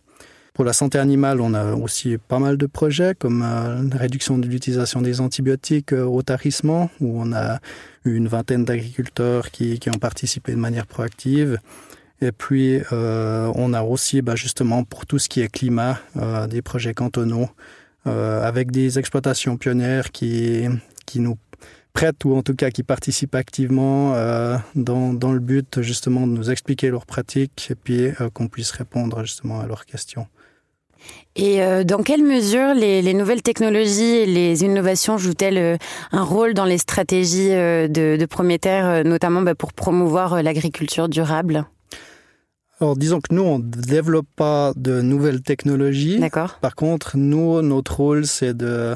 Pour 0.55 0.63
la 0.63 0.71
santé 0.71 0.97
animale, 0.99 1.41
on 1.41 1.53
a 1.53 1.73
aussi 1.73 2.17
pas 2.17 2.39
mal 2.39 2.55
de 2.55 2.65
projets 2.65 3.13
comme 3.13 3.43
euh, 3.43 3.83
la 3.91 3.97
réduction 3.97 4.37
de 4.37 4.47
l'utilisation 4.47 5.01
des 5.01 5.19
antibiotiques 5.19 5.91
euh, 5.91 6.05
au 6.05 6.21
tarissement, 6.21 6.89
où 7.01 7.21
on 7.21 7.33
a 7.33 7.59
eu 8.05 8.15
une 8.15 8.29
vingtaine 8.29 8.63
d'agriculteurs 8.63 9.51
qui, 9.51 9.79
qui 9.79 9.89
ont 9.89 9.99
participé 9.99 10.53
de 10.53 10.57
manière 10.57 10.87
proactive. 10.87 11.59
Et 12.21 12.31
puis, 12.31 12.79
euh, 12.93 13.51
on 13.55 13.73
a 13.73 13.83
aussi 13.83 14.21
bah, 14.21 14.37
justement 14.37 14.85
pour 14.85 15.05
tout 15.05 15.19
ce 15.19 15.27
qui 15.27 15.41
est 15.41 15.49
climat, 15.49 15.99
euh, 16.15 16.47
des 16.47 16.61
projets 16.61 16.93
cantonaux 16.93 17.49
euh, 18.07 18.41
avec 18.41 18.71
des 18.71 18.97
exploitations 18.97 19.57
pionnières 19.57 20.13
qui, 20.13 20.67
qui 21.05 21.19
nous 21.19 21.37
prêtent 21.91 22.23
ou 22.23 22.33
en 22.33 22.43
tout 22.43 22.55
cas 22.55 22.71
qui 22.71 22.83
participent 22.83 23.35
activement 23.35 24.13
euh, 24.15 24.57
dans, 24.75 25.13
dans 25.13 25.33
le 25.33 25.39
but 25.39 25.81
justement 25.81 26.27
de 26.27 26.31
nous 26.31 26.49
expliquer 26.49 26.91
leurs 26.91 27.05
pratiques 27.05 27.67
et 27.71 27.75
puis 27.75 28.11
qu'on 28.33 28.47
puisse 28.47 28.71
répondre 28.71 29.25
justement 29.25 29.59
à 29.59 29.67
leurs 29.67 29.85
questions. 29.85 30.27
Et 31.35 31.61
euh, 31.61 31.83
dans 31.83 32.01
quelle 32.01 32.23
mesure 32.23 32.73
les, 32.73 33.01
les 33.01 33.13
nouvelles 33.13 33.41
technologies 33.41 34.03
et 34.03 34.25
les 34.25 34.63
innovations 34.63 35.17
jouent-elles 35.17 35.57
euh, 35.57 35.77
un 36.13 36.23
rôle 36.23 36.53
dans 36.53 36.63
les 36.63 36.77
stratégies 36.77 37.51
euh, 37.51 37.89
de, 37.89 38.15
de 38.17 38.25
Prométhère, 38.25 39.03
notamment 39.03 39.41
bah, 39.41 39.53
pour 39.53 39.73
promouvoir 39.73 40.41
l'agriculture 40.41 41.09
durable? 41.09 41.65
Alors, 42.79 42.97
disons 42.97 43.19
que 43.21 43.33
nous, 43.33 43.43
on 43.43 43.59
ne 43.59 43.63
développe 43.63 44.27
pas 44.35 44.73
de 44.75 45.01
nouvelles 45.01 45.41
technologies. 45.41 46.19
D'accord. 46.19 46.57
Par 46.61 46.75
contre, 46.75 47.17
nous, 47.17 47.61
notre 47.61 47.97
rôle, 47.97 48.25
c'est 48.25 48.55
de 48.55 48.95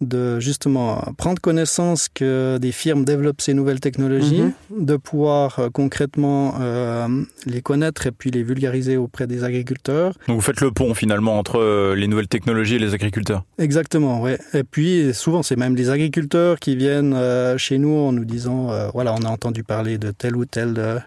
de 0.00 0.40
justement 0.40 1.02
prendre 1.18 1.40
connaissance 1.40 2.08
que 2.08 2.58
des 2.58 2.72
firmes 2.72 3.04
développent 3.04 3.40
ces 3.42 3.52
nouvelles 3.54 3.80
technologies, 3.80 4.42
Mhm. 4.42 4.86
de 4.86 4.96
pouvoir 4.96 5.58
euh, 5.58 5.68
concrètement 5.70 6.54
euh, 6.60 7.06
les 7.46 7.60
connaître 7.60 8.06
et 8.06 8.10
puis 8.10 8.30
les 8.30 8.42
vulgariser 8.42 8.96
auprès 8.96 9.26
des 9.26 9.44
agriculteurs. 9.44 10.14
Donc 10.26 10.36
vous 10.36 10.40
faites 10.42 10.60
le 10.62 10.70
pont 10.70 10.94
finalement 10.94 11.38
entre 11.38 11.58
euh, 11.60 11.94
les 11.94 12.06
nouvelles 12.06 12.28
technologies 12.28 12.76
et 12.76 12.78
les 12.78 12.94
agriculteurs. 12.94 13.44
Exactement, 13.58 14.20
ouais. 14.22 14.38
Et 14.54 14.64
puis 14.64 15.12
souvent 15.12 15.42
c'est 15.42 15.56
même 15.56 15.76
les 15.76 15.90
agriculteurs 15.90 16.58
qui 16.58 16.76
viennent 16.76 17.12
euh, 17.14 17.58
chez 17.58 17.78
nous 17.78 17.94
en 17.96 18.12
nous 18.12 18.24
disant 18.24 18.70
euh, 18.70 18.88
voilà 18.94 19.12
on 19.14 19.22
a 19.24 19.28
entendu 19.28 19.64
parler 19.64 19.98
de 19.98 20.10
telle 20.12 20.36
ou 20.36 20.44
telle 20.46 21.02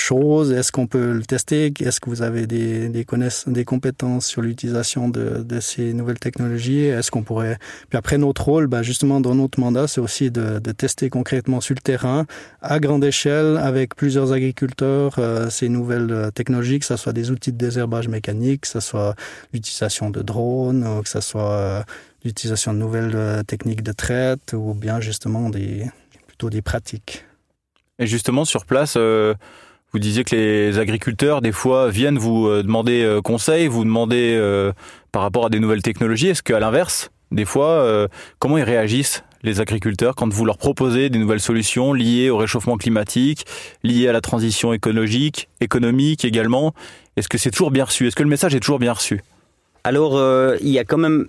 euh, 0.00 0.10
chose. 0.10 0.52
Est-ce 0.52 0.72
qu'on 0.72 0.86
peut 0.86 1.12
le 1.12 1.22
tester? 1.24 1.72
Est-ce 1.80 2.00
que 2.00 2.10
vous 2.10 2.22
avez 2.22 2.46
des 2.46 2.88
des, 2.88 3.04
connaiss- 3.04 3.48
des 3.48 3.64
compétences 3.64 4.26
sur 4.26 4.42
l'utilisation 4.42 5.08
de, 5.08 5.60
ces 5.60 5.92
nouvelles 5.92 6.18
technologies? 6.18 6.84
Est-ce 6.84 7.10
qu'on 7.10 7.22
pourrait 7.22 7.58
Puis 7.88 7.98
après 7.98 8.18
notre 8.18 8.44
rôle, 8.44 8.66
ben, 8.66 8.82
justement 8.82 9.20
dans 9.20 9.34
notre 9.34 9.60
mandat, 9.60 9.86
c'est 9.86 10.00
aussi 10.00 10.30
de, 10.30 10.58
tester 10.72 11.10
concrètement 11.10 11.60
sur 11.60 11.74
le 11.74 11.80
terrain 11.80 12.26
à 12.62 12.78
grande 12.80 13.04
échelle 13.04 13.56
avec 13.58 13.94
plusieurs 13.94 14.32
agriculteurs 14.32 15.16
euh, 15.18 15.50
ces 15.50 15.68
nouvelles 15.68 16.10
euh, 16.10 16.30
technologies, 16.30 16.78
que 16.78 16.86
ce 16.86 16.96
soit 16.96 17.12
des 17.12 17.30
outils 17.30 17.52
de 17.52 17.58
désherbage 17.58 18.08
mécanique, 18.08 18.62
que 18.62 18.68
ce 18.68 18.80
soit 18.80 19.14
l'utilisation 19.52 20.10
de 20.10 20.22
drones, 20.22 21.02
que 21.02 21.08
ce 21.08 21.20
soit 21.20 21.52
euh, 21.52 21.82
l'utilisation 22.24 22.72
de 22.72 22.78
nouvelles 22.78 23.44
techniques 23.46 23.82
de 23.82 23.92
traite 23.92 24.52
ou 24.52 24.74
bien 24.74 25.00
justement 25.00 25.50
des 25.50 25.86
plutôt 26.26 26.50
des 26.50 26.62
pratiques. 26.62 27.24
Et 27.98 28.06
justement 28.06 28.44
sur 28.44 28.64
place, 28.64 28.96
vous 29.92 29.98
disiez 29.98 30.24
que 30.24 30.34
les 30.34 30.78
agriculteurs 30.78 31.40
des 31.40 31.52
fois 31.52 31.90
viennent 31.90 32.18
vous 32.18 32.46
euh, 32.46 32.62
demander 32.62 33.02
euh, 33.02 33.20
conseil, 33.20 33.66
vous 33.66 33.84
demander 33.84 34.36
euh, 34.38 34.72
par 35.10 35.22
rapport 35.22 35.46
à 35.46 35.48
des 35.50 35.58
nouvelles 35.58 35.82
technologies. 35.82 36.28
Est-ce 36.28 36.42
qu'à 36.42 36.60
l'inverse, 36.60 37.10
des 37.32 37.44
fois, 37.44 38.08
comment 38.40 38.58
ils 38.58 38.64
réagissent 38.64 39.22
les 39.44 39.60
agriculteurs 39.60 40.16
quand 40.16 40.32
vous 40.32 40.44
leur 40.44 40.58
proposez 40.58 41.10
des 41.10 41.18
nouvelles 41.18 41.40
solutions 41.40 41.92
liées 41.92 42.28
au 42.28 42.36
réchauffement 42.36 42.76
climatique, 42.76 43.46
liées 43.84 44.08
à 44.08 44.12
la 44.12 44.20
transition 44.20 44.72
écologique, 44.72 45.48
économique 45.60 46.24
également? 46.24 46.74
Est-ce 47.16 47.28
que 47.28 47.38
c'est 47.38 47.52
toujours 47.52 47.70
bien 47.70 47.84
reçu? 47.84 48.08
Est-ce 48.08 48.16
que 48.16 48.24
le 48.24 48.28
message 48.28 48.56
est 48.56 48.60
toujours 48.60 48.80
bien 48.80 48.92
reçu? 48.92 49.22
Alors, 49.84 50.20
il 50.60 50.70
y 50.70 50.80
a 50.80 50.84
quand 50.84 50.98
même 50.98 51.28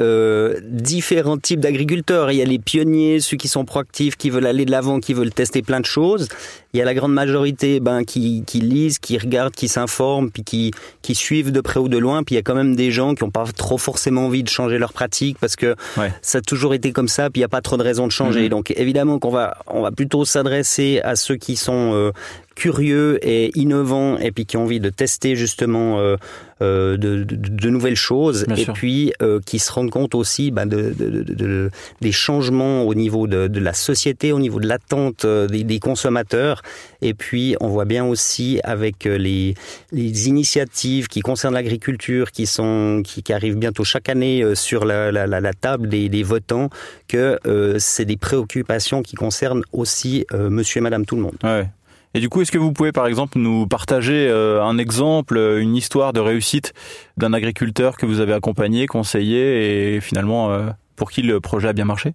euh, 0.00 0.60
différents 0.62 1.38
types 1.38 1.60
d'agriculteurs. 1.60 2.30
Il 2.30 2.36
y 2.38 2.42
a 2.42 2.44
les 2.44 2.58
pionniers, 2.58 3.20
ceux 3.20 3.36
qui 3.36 3.48
sont 3.48 3.64
proactifs, 3.64 4.16
qui 4.16 4.30
veulent 4.30 4.46
aller 4.46 4.64
de 4.64 4.70
l'avant, 4.70 5.00
qui 5.00 5.14
veulent 5.14 5.32
tester 5.32 5.62
plein 5.62 5.80
de 5.80 5.86
choses. 5.86 6.28
Il 6.74 6.78
y 6.78 6.82
a 6.82 6.84
la 6.84 6.94
grande 6.94 7.14
majorité 7.14 7.80
ben, 7.80 8.04
qui, 8.04 8.44
qui 8.46 8.60
lisent, 8.60 8.98
qui 8.98 9.16
regardent, 9.18 9.54
qui 9.54 9.68
s'informent, 9.68 10.30
puis 10.30 10.44
qui, 10.44 10.70
qui 11.02 11.14
suivent 11.14 11.50
de 11.50 11.60
près 11.60 11.80
ou 11.80 11.88
de 11.88 11.96
loin. 11.98 12.22
Puis 12.22 12.34
il 12.34 12.36
y 12.36 12.38
a 12.38 12.42
quand 12.42 12.54
même 12.54 12.76
des 12.76 12.90
gens 12.90 13.14
qui 13.14 13.24
n'ont 13.24 13.30
pas 13.30 13.44
trop 13.56 13.78
forcément 13.78 14.26
envie 14.26 14.42
de 14.42 14.48
changer 14.48 14.78
leur 14.78 14.92
pratique 14.92 15.38
parce 15.40 15.56
que 15.56 15.74
Ouais. 15.96 16.12
ça 16.22 16.38
a 16.38 16.40
toujours 16.40 16.74
été 16.74 16.92
comme 16.92 17.08
ça, 17.08 17.30
puis 17.30 17.40
il 17.40 17.42
n'y 17.42 17.46
a 17.46 17.48
pas 17.48 17.60
trop 17.62 17.76
de 17.76 17.82
raisons 17.82 18.06
de 18.06 18.12
changer. 18.12 18.42
Mhm. 18.42 18.48
Donc 18.50 18.72
évidemment 18.76 19.18
qu'on 19.18 19.30
va, 19.30 19.56
on 19.66 19.82
va 19.82 19.90
plutôt 19.90 20.24
s'adresser 20.24 21.00
à 21.02 21.16
ceux 21.16 21.36
qui 21.36 21.56
sont 21.56 21.92
euh, 21.94 22.10
curieux 22.58 23.18
et 23.22 23.56
innovants 23.58 24.18
et 24.18 24.32
puis 24.32 24.44
qui 24.46 24.56
ont 24.56 24.64
envie 24.64 24.80
de 24.80 24.90
tester 24.90 25.36
justement 25.36 26.00
euh, 26.00 26.16
euh, 26.60 26.96
de, 26.96 27.22
de, 27.22 27.36
de 27.36 27.70
nouvelles 27.70 27.94
choses 28.10 28.44
Bien 28.46 28.56
et 28.56 28.64
sûr. 28.64 28.72
puis 28.74 29.12
euh, 29.22 29.38
qui 29.46 29.60
se 29.60 29.70
rendent 29.70 29.90
compte 29.90 30.16
aussi 30.16 30.50
ben, 30.50 30.66
de, 30.66 30.92
de, 30.98 31.22
de- 31.22 31.34
de- 31.34 31.70
des 32.00 32.10
changements 32.12 32.82
au 32.82 32.94
niveau 32.94 33.28
de, 33.28 33.60
la 33.60 33.72
société, 33.72 34.32
au 34.32 34.40
niveau 34.40 34.58
de 34.58 34.66
l'attente 34.66 35.24
des, 35.24 35.62
des 35.62 35.78
consommateurs. 35.78 36.62
Et 37.00 37.14
puis 37.14 37.54
on 37.60 37.68
voit 37.68 37.84
bien 37.84 38.04
aussi 38.04 38.58
avec 38.64 39.04
les, 39.04 39.54
les 39.92 40.28
initiatives 40.28 41.06
qui 41.06 41.20
concernent 41.20 41.54
l'agriculture, 41.54 42.32
qui 42.32 42.46
sont 42.46 43.02
qui, 43.04 43.22
qui 43.22 43.32
arrivent 43.32 43.56
bientôt 43.56 43.84
chaque 43.84 44.08
année 44.08 44.42
sur 44.56 44.84
la, 44.84 45.12
la, 45.12 45.26
la, 45.28 45.40
la 45.40 45.52
table 45.52 45.88
des, 45.88 46.08
des 46.08 46.24
votants, 46.24 46.70
que 47.06 47.38
c'est 47.78 48.04
des 48.04 48.16
préoccupations 48.16 49.02
qui 49.02 49.14
concernent 49.14 49.62
aussi 49.72 50.26
Monsieur 50.34 50.78
et 50.78 50.82
Madame 50.82 51.06
tout 51.06 51.14
le 51.16 51.22
monde. 51.22 51.36
Ouais. 51.44 51.68
Et 52.14 52.20
du 52.20 52.28
coup, 52.28 52.40
est-ce 52.40 52.52
que 52.52 52.58
vous 52.58 52.72
pouvez 52.72 52.92
par 52.92 53.06
exemple 53.06 53.38
nous 53.38 53.66
partager 53.66 54.28
euh, 54.28 54.62
un 54.62 54.78
exemple, 54.78 55.36
euh, 55.36 55.60
une 55.60 55.76
histoire 55.76 56.12
de 56.12 56.20
réussite 56.20 56.72
d'un 57.16 57.32
agriculteur 57.32 57.96
que 57.96 58.06
vous 58.06 58.20
avez 58.20 58.32
accompagné, 58.32 58.86
conseillé 58.86 59.94
et 59.94 60.00
finalement 60.00 60.50
euh, 60.50 60.70
pour 60.96 61.10
qui 61.10 61.22
le 61.22 61.40
projet 61.40 61.68
a 61.68 61.72
bien 61.72 61.84
marché? 61.84 62.14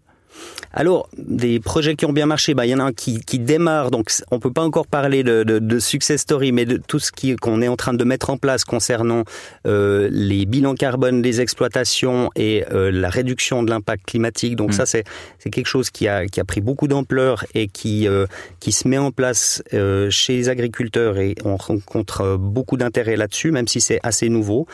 Alors, 0.73 1.07
des 1.17 1.59
projets 1.59 1.95
qui 1.95 2.05
ont 2.05 2.13
bien 2.13 2.25
marché, 2.25 2.53
bah, 2.55 2.65
il 2.65 2.69
y 2.69 2.75
en 2.75 2.79
a 2.79 2.83
un 2.83 2.93
qui, 2.93 3.19
qui 3.21 3.37
démarre, 3.37 3.91
donc 3.91 4.11
on 4.31 4.39
peut 4.39 4.51
pas 4.51 4.63
encore 4.63 4.87
parler 4.87 5.23
de, 5.23 5.43
de, 5.43 5.59
de 5.59 5.79
success 5.79 6.21
story, 6.21 6.51
mais 6.51 6.65
de 6.65 6.77
tout 6.77 6.97
ce 6.99 7.11
qui- 7.11 7.35
qu'on 7.35 7.61
est 7.61 7.67
en 7.67 7.75
train 7.75 7.93
de 7.93 8.03
mettre 8.03 8.29
en 8.31 8.37
place 8.37 8.63
concernant 8.65 9.23
euh, 9.67 10.09
les 10.11 10.45
bilans 10.45 10.73
carbone 10.73 11.21
des 11.21 11.41
exploitations 11.41 12.31
et 12.35 12.63
euh, 12.71 12.91
la 12.91 13.09
réduction 13.09 13.61
de 13.63 13.69
l'impact 13.69 14.05
climatique. 14.07 14.55
Donc 14.55 14.69
Mm. 14.69 14.73
ça, 14.73 14.85
c'est 14.87 15.03
c'est 15.39 15.49
quelque 15.51 15.67
chose 15.67 15.89
qui 15.91 16.07
a, 16.07 16.25
qui 16.25 16.39
a 16.39 16.43
pris 16.45 16.61
beaucoup 16.61 16.87
d'ampleur 16.87 17.45
et 17.53 17.67
qui, 17.67 18.07
euh, 18.07 18.25
qui 18.59 18.71
se 18.71 18.87
met 18.87 18.97
en 18.97 19.11
place 19.11 19.61
chez 20.09 20.35
les 20.37 20.49
agriculteurs 20.49 21.17
et 21.19 21.35
on 21.45 21.57
rencontre 21.57 22.37
beaucoup 22.37 22.77
d'intérêt 22.77 23.15
là-dessus, 23.15 23.51
même 23.51 23.67
si 23.67 23.79
c'est 23.81 23.99
assez 24.03 24.29
nouveau. 24.29 24.65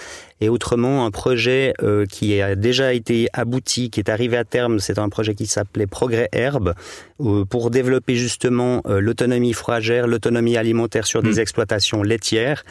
Et 0.42 0.48
autrement, 0.48 1.06
un 1.06 1.12
projet 1.12 1.74
qui 2.10 2.42
a 2.42 2.56
déjà 2.56 2.94
été 2.94 3.28
abouti, 3.34 3.89
qui 3.89 4.00
est 4.00 4.10
arrivé 4.10 4.38
à 4.38 4.46
terme, 4.46 4.80
c'est 4.80 4.98
un 4.98 5.10
projet 5.10 5.36
qui 5.36 5.48
s'appelait 5.50 5.88
Progrès 5.88 6.29
Herbe, 6.32 6.74
euh, 7.22 7.46
pour 7.46 7.70
développer 7.72 8.15
justement 8.15 8.82
euh, 8.88 9.00
l'autonomie 9.00 9.53
fourragère, 9.53 10.08
l'autonomie 10.08 10.58
alimentaire 10.58 11.06
sur 11.06 11.22
des 11.22 11.36
Mm. 11.36 11.39
exploitations 11.39 12.03
laitières. 12.03 12.63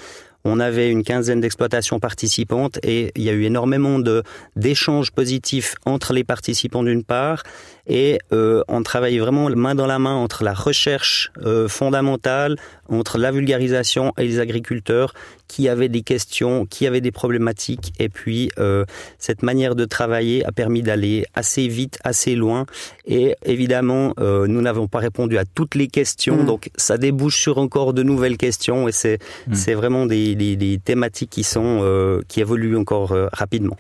On 0.44 0.61
avait 0.61 0.90
une 0.90 1.02
quinzaine 1.02 1.40
d'exploitations 1.40 1.99
participantes 1.99 2.78
et 2.82 3.11
il 3.16 3.23
y 3.23 3.28
a 3.28 3.32
eu 3.32 3.42
énormément 3.42 3.99
de 3.99 4.23
d'échanges 4.56 5.11
positifs 5.11 5.75
entre 5.85 6.12
les 6.12 6.25
participants 6.25 6.85
d'une 6.85 7.02
part 7.02 7.42
et 7.87 8.18
euh, 8.32 8.62
on 8.68 8.82
travaille 8.82 9.18
vraiment 9.18 9.49
main 9.50 9.75
dans 9.75 9.87
la 9.87 9.99
main 9.99 10.14
entre 10.14 10.44
la 10.44 10.54
recherche 10.54 11.32
euh, 11.44 11.68
fondamentale, 11.68 12.56
entre 12.88 13.18
la 13.18 13.32
vulgarisation 13.32 14.12
et 14.16 14.25
les 14.25 14.38
agriculteurs 14.38 15.12
qui 15.49 15.69
avaient 15.69 15.88
des 15.88 16.02
questions, 16.02 16.67
qui 16.67 16.87
avaient 16.87 17.00
des 17.00 17.11
problématiques 17.11 17.93
et 17.99 18.09
puis 18.09 18.50
euh, 18.59 18.85
cette 19.19 19.43
manière 19.43 19.75
de 19.75 19.85
travailler 19.85 20.45
a 20.45 20.52
permis 20.52 20.83
d'aller 20.83 21.25
assez 21.35 21.67
vite, 21.69 21.99
assez 22.05 22.35
loin 22.37 22.67
et 23.07 23.35
évidemment 23.45 24.12
euh, 24.21 24.47
nous 24.47 24.61
n'avons 24.61 24.87
pas 24.87 24.99
répondu 24.99 25.38
à 25.38 25.45
toutes 25.45 25.75
les 25.75 25.88
questions 25.88 26.43
Mm. 26.43 26.47
donc 26.47 26.71
ça 26.76 26.99
débouche 26.99 27.40
sur 27.40 27.59
encore 27.59 27.95
de 27.95 28.02
nouvelles 28.02 28.37
questions 28.37 28.87
et 28.88 28.93
c'est 28.93 29.19
Mm. 29.47 29.55
c'est 29.55 29.75
vraiment 29.75 30.05
des, 30.07 30.35
des, 30.35 30.57
des 30.57 30.78
thématiques 30.78 31.31
qui 31.31 31.45
sont 31.45 31.81
euh, 31.83 32.21
qui 32.28 32.40
évoluent 32.40 32.76
encore 32.76 33.12
euh, 33.12 33.28
rapidement. 33.33 33.76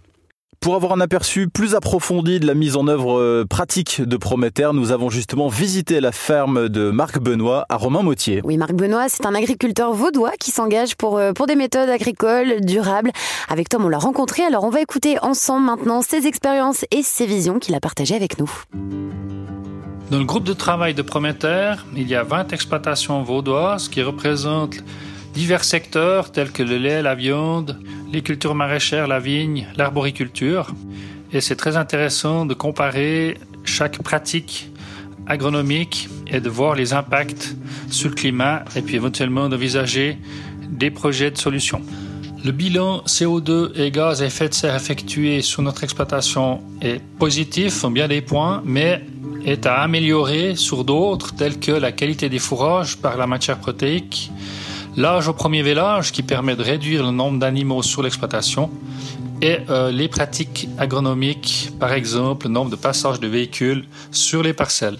Pour 0.60 0.74
avoir 0.74 0.92
un 0.92 1.00
aperçu 1.00 1.48
plus 1.48 1.76
approfondi 1.76 2.40
de 2.40 2.46
la 2.46 2.54
mise 2.54 2.76
en 2.76 2.88
œuvre 2.88 3.18
euh, 3.18 3.44
pratique 3.48 4.02
de 4.02 4.16
Prométhère, 4.16 4.74
nous 4.74 4.90
avons 4.90 5.08
justement 5.08 5.46
visité 5.46 6.00
la 6.00 6.10
ferme 6.10 6.68
de 6.68 6.90
Marc 6.90 7.20
Benoît 7.20 7.64
à 7.68 7.76
Romain-Motier. 7.76 8.40
Oui, 8.42 8.56
Marc 8.56 8.72
Benoît, 8.72 9.08
c'est 9.08 9.24
un 9.24 9.36
agriculteur 9.36 9.92
vaudois 9.92 10.32
qui 10.38 10.50
s'engage 10.50 10.96
pour, 10.96 11.16
euh, 11.16 11.32
pour 11.32 11.46
des 11.46 11.54
méthodes 11.54 11.88
agricoles 11.88 12.60
durables. 12.62 13.12
Avec 13.48 13.68
Tom, 13.68 13.84
on 13.84 13.88
l'a 13.88 13.98
rencontré, 13.98 14.42
alors 14.42 14.64
on 14.64 14.70
va 14.70 14.80
écouter 14.80 15.16
ensemble 15.22 15.66
maintenant 15.66 16.02
ses 16.02 16.26
expériences 16.26 16.84
et 16.90 17.04
ses 17.04 17.26
visions 17.26 17.60
qu'il 17.60 17.76
a 17.76 17.80
partagées 17.80 18.16
avec 18.16 18.40
nous. 18.40 18.50
Dans 20.10 20.18
le 20.18 20.24
groupe 20.24 20.44
de 20.44 20.54
travail 20.54 20.92
de 20.92 21.02
Prométhère, 21.02 21.86
il 21.94 22.08
y 22.08 22.16
a 22.16 22.24
20 22.24 22.52
exploitations 22.52 23.22
vaudoises 23.22 23.88
qui 23.88 24.02
représentent 24.02 24.82
divers 25.38 25.62
secteurs 25.62 26.32
tels 26.32 26.50
que 26.50 26.64
le 26.64 26.78
lait, 26.78 27.00
la 27.00 27.14
viande, 27.14 27.78
les 28.12 28.22
cultures 28.22 28.56
maraîchères, 28.56 29.06
la 29.06 29.20
vigne, 29.20 29.68
l'arboriculture. 29.76 30.74
Et 31.32 31.40
c'est 31.40 31.54
très 31.54 31.76
intéressant 31.76 32.44
de 32.44 32.54
comparer 32.54 33.38
chaque 33.62 34.02
pratique 34.02 34.68
agronomique 35.28 36.08
et 36.26 36.40
de 36.40 36.48
voir 36.48 36.74
les 36.74 36.92
impacts 36.92 37.54
sur 37.88 38.08
le 38.08 38.16
climat 38.16 38.64
et 38.74 38.82
puis 38.82 38.96
éventuellement 38.96 39.48
d'envisager 39.48 40.18
des 40.70 40.90
projets 40.90 41.30
de 41.30 41.38
solutions. 41.38 41.82
Le 42.44 42.50
bilan 42.50 43.02
CO2 43.06 43.78
et 43.78 43.92
gaz 43.92 44.22
à 44.22 44.26
effet 44.26 44.48
de 44.48 44.54
serre 44.54 44.74
effectué 44.74 45.40
sur 45.40 45.62
notre 45.62 45.84
exploitation 45.84 46.62
est 46.82 47.00
positif 47.20 47.84
en 47.84 47.92
bien 47.92 48.08
des 48.08 48.22
points, 48.22 48.60
mais 48.64 49.04
est 49.44 49.66
à 49.66 49.82
améliorer 49.82 50.56
sur 50.56 50.82
d'autres, 50.82 51.36
tels 51.36 51.60
que 51.60 51.70
la 51.70 51.92
qualité 51.92 52.28
des 52.28 52.40
fourrages 52.40 52.96
par 52.96 53.16
la 53.16 53.28
matière 53.28 53.58
protéique, 53.58 54.32
l'âge 54.98 55.28
au 55.28 55.32
premier 55.32 55.62
vélage 55.62 56.10
qui 56.10 56.24
permet 56.24 56.56
de 56.56 56.62
réduire 56.62 57.04
le 57.04 57.12
nombre 57.12 57.38
d'animaux 57.38 57.82
sur 57.82 58.02
l'exploitation, 58.02 58.68
et 59.40 59.58
euh, 59.70 59.92
les 59.92 60.08
pratiques 60.08 60.68
agronomiques, 60.76 61.70
par 61.78 61.92
exemple 61.92 62.48
le 62.48 62.52
nombre 62.52 62.70
de 62.70 62.76
passages 62.76 63.20
de 63.20 63.28
véhicules 63.28 63.84
sur 64.10 64.42
les 64.42 64.52
parcelles. 64.52 64.98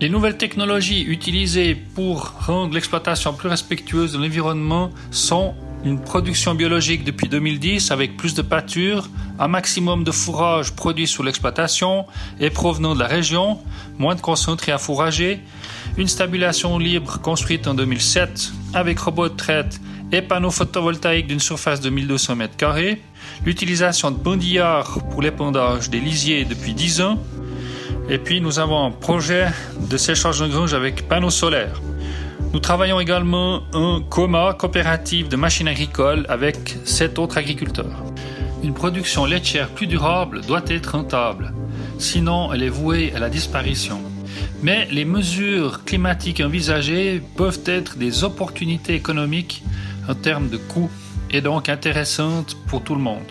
Les 0.00 0.08
nouvelles 0.08 0.36
technologies 0.36 1.04
utilisées 1.04 1.76
pour 1.76 2.32
rendre 2.46 2.74
l'exploitation 2.74 3.32
plus 3.32 3.48
respectueuse 3.48 4.12
de 4.12 4.18
l'environnement 4.18 4.90
sont 5.12 5.54
une 5.84 6.00
production 6.00 6.54
biologique 6.54 7.04
depuis 7.04 7.28
2010 7.28 7.90
avec 7.90 8.16
plus 8.16 8.34
de 8.34 8.42
pâture, 8.42 9.08
un 9.38 9.48
maximum 9.48 10.04
de 10.04 10.10
fourrage 10.10 10.72
produit 10.72 11.06
sous 11.06 11.22
l'exploitation 11.22 12.06
et 12.40 12.50
provenant 12.50 12.94
de 12.94 13.00
la 13.00 13.06
région, 13.06 13.58
moins 13.98 14.14
de 14.14 14.20
concentrés 14.20 14.72
à 14.72 14.78
fourrager, 14.78 15.40
une 15.96 16.08
stabulation 16.08 16.78
libre 16.78 17.20
construite 17.20 17.66
en 17.66 17.74
2007 17.74 18.52
avec 18.74 18.98
robot 18.98 19.28
de 19.28 19.36
traite 19.36 19.80
et 20.10 20.22
panneaux 20.22 20.50
photovoltaïques 20.50 21.26
d'une 21.26 21.40
surface 21.40 21.80
de 21.80 21.90
1200 21.90 22.36
m2, 22.36 22.98
l'utilisation 23.44 24.10
de 24.10 24.16
bondillards 24.16 24.98
pour 25.10 25.22
l'épandage 25.22 25.90
des 25.90 26.00
lisiers 26.00 26.44
depuis 26.44 26.74
10 26.74 27.00
ans, 27.02 27.18
et 28.08 28.18
puis 28.18 28.40
nous 28.40 28.58
avons 28.58 28.86
un 28.86 28.90
projet 28.90 29.48
de 29.88 29.96
séchage 29.96 30.40
de 30.40 30.46
grange 30.46 30.72
avec 30.72 31.08
panneaux 31.08 31.30
solaires. 31.30 31.80
Nous 32.52 32.60
travaillons 32.60 32.98
également 32.98 33.60
un 33.74 34.00
coma 34.08 34.54
coopérative 34.54 35.28
de 35.28 35.36
machines 35.36 35.68
agricoles 35.68 36.24
avec 36.30 36.76
7 36.84 37.18
autres 37.18 37.36
agriculteurs. 37.36 38.02
Une 38.62 38.72
production 38.72 39.26
laitière 39.26 39.68
plus 39.68 39.86
durable 39.86 40.40
doit 40.40 40.62
être 40.68 40.92
rentable, 40.96 41.52
sinon 41.98 42.50
elle 42.52 42.62
est 42.62 42.70
vouée 42.70 43.12
à 43.14 43.18
la 43.18 43.28
disparition. 43.28 44.00
Mais 44.62 44.88
les 44.90 45.04
mesures 45.04 45.84
climatiques 45.84 46.40
envisagées 46.40 47.20
peuvent 47.36 47.60
être 47.66 47.98
des 47.98 48.24
opportunités 48.24 48.94
économiques 48.94 49.62
en 50.08 50.14
termes 50.14 50.48
de 50.48 50.56
coûts 50.56 50.90
et 51.30 51.42
donc 51.42 51.68
intéressantes 51.68 52.56
pour 52.66 52.82
tout 52.82 52.94
le 52.94 53.02
monde. 53.02 53.30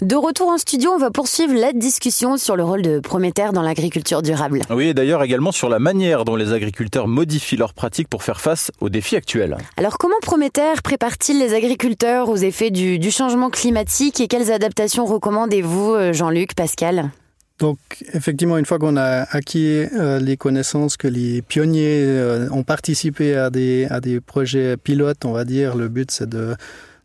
De 0.00 0.14
retour 0.14 0.48
en 0.48 0.58
studio, 0.58 0.92
on 0.92 0.98
va 0.98 1.10
poursuivre 1.10 1.54
la 1.54 1.72
discussion 1.72 2.36
sur 2.36 2.54
le 2.54 2.62
rôle 2.62 2.82
de 2.82 3.00
Prométhère 3.00 3.52
dans 3.52 3.62
l'agriculture 3.62 4.22
durable. 4.22 4.62
Oui, 4.70 4.86
et 4.86 4.94
d'ailleurs 4.94 5.24
également 5.24 5.50
sur 5.50 5.68
la 5.68 5.80
manière 5.80 6.24
dont 6.24 6.36
les 6.36 6.52
agriculteurs 6.52 7.08
modifient 7.08 7.56
leurs 7.56 7.74
pratiques 7.74 8.06
pour 8.06 8.22
faire 8.22 8.40
face 8.40 8.70
aux 8.80 8.90
défis 8.90 9.16
actuels. 9.16 9.56
Alors 9.76 9.98
comment 9.98 10.14
Prométhère 10.22 10.82
prépare-t-il 10.82 11.40
les 11.40 11.52
agriculteurs 11.52 12.28
aux 12.28 12.36
effets 12.36 12.70
du, 12.70 13.00
du 13.00 13.10
changement 13.10 13.50
climatique 13.50 14.20
et 14.20 14.28
quelles 14.28 14.52
adaptations 14.52 15.04
recommandez-vous, 15.04 15.94
euh, 15.94 16.12
Jean-Luc, 16.12 16.54
Pascal? 16.54 17.10
Donc, 17.58 17.78
effectivement, 18.14 18.56
une 18.56 18.66
fois 18.66 18.78
qu'on 18.78 18.96
a 18.96 19.26
acquis 19.32 19.84
euh, 19.96 20.20
les 20.20 20.36
connaissances 20.36 20.96
que 20.96 21.08
les 21.08 21.42
pionniers 21.42 22.04
euh, 22.04 22.48
ont 22.52 22.62
participé 22.62 23.34
à 23.34 23.50
des, 23.50 23.88
à 23.90 24.00
des 24.00 24.20
projets 24.20 24.76
pilotes, 24.76 25.24
on 25.24 25.32
va 25.32 25.44
dire, 25.44 25.74
le 25.74 25.88
but 25.88 26.12
c'est 26.12 26.28
de 26.28 26.54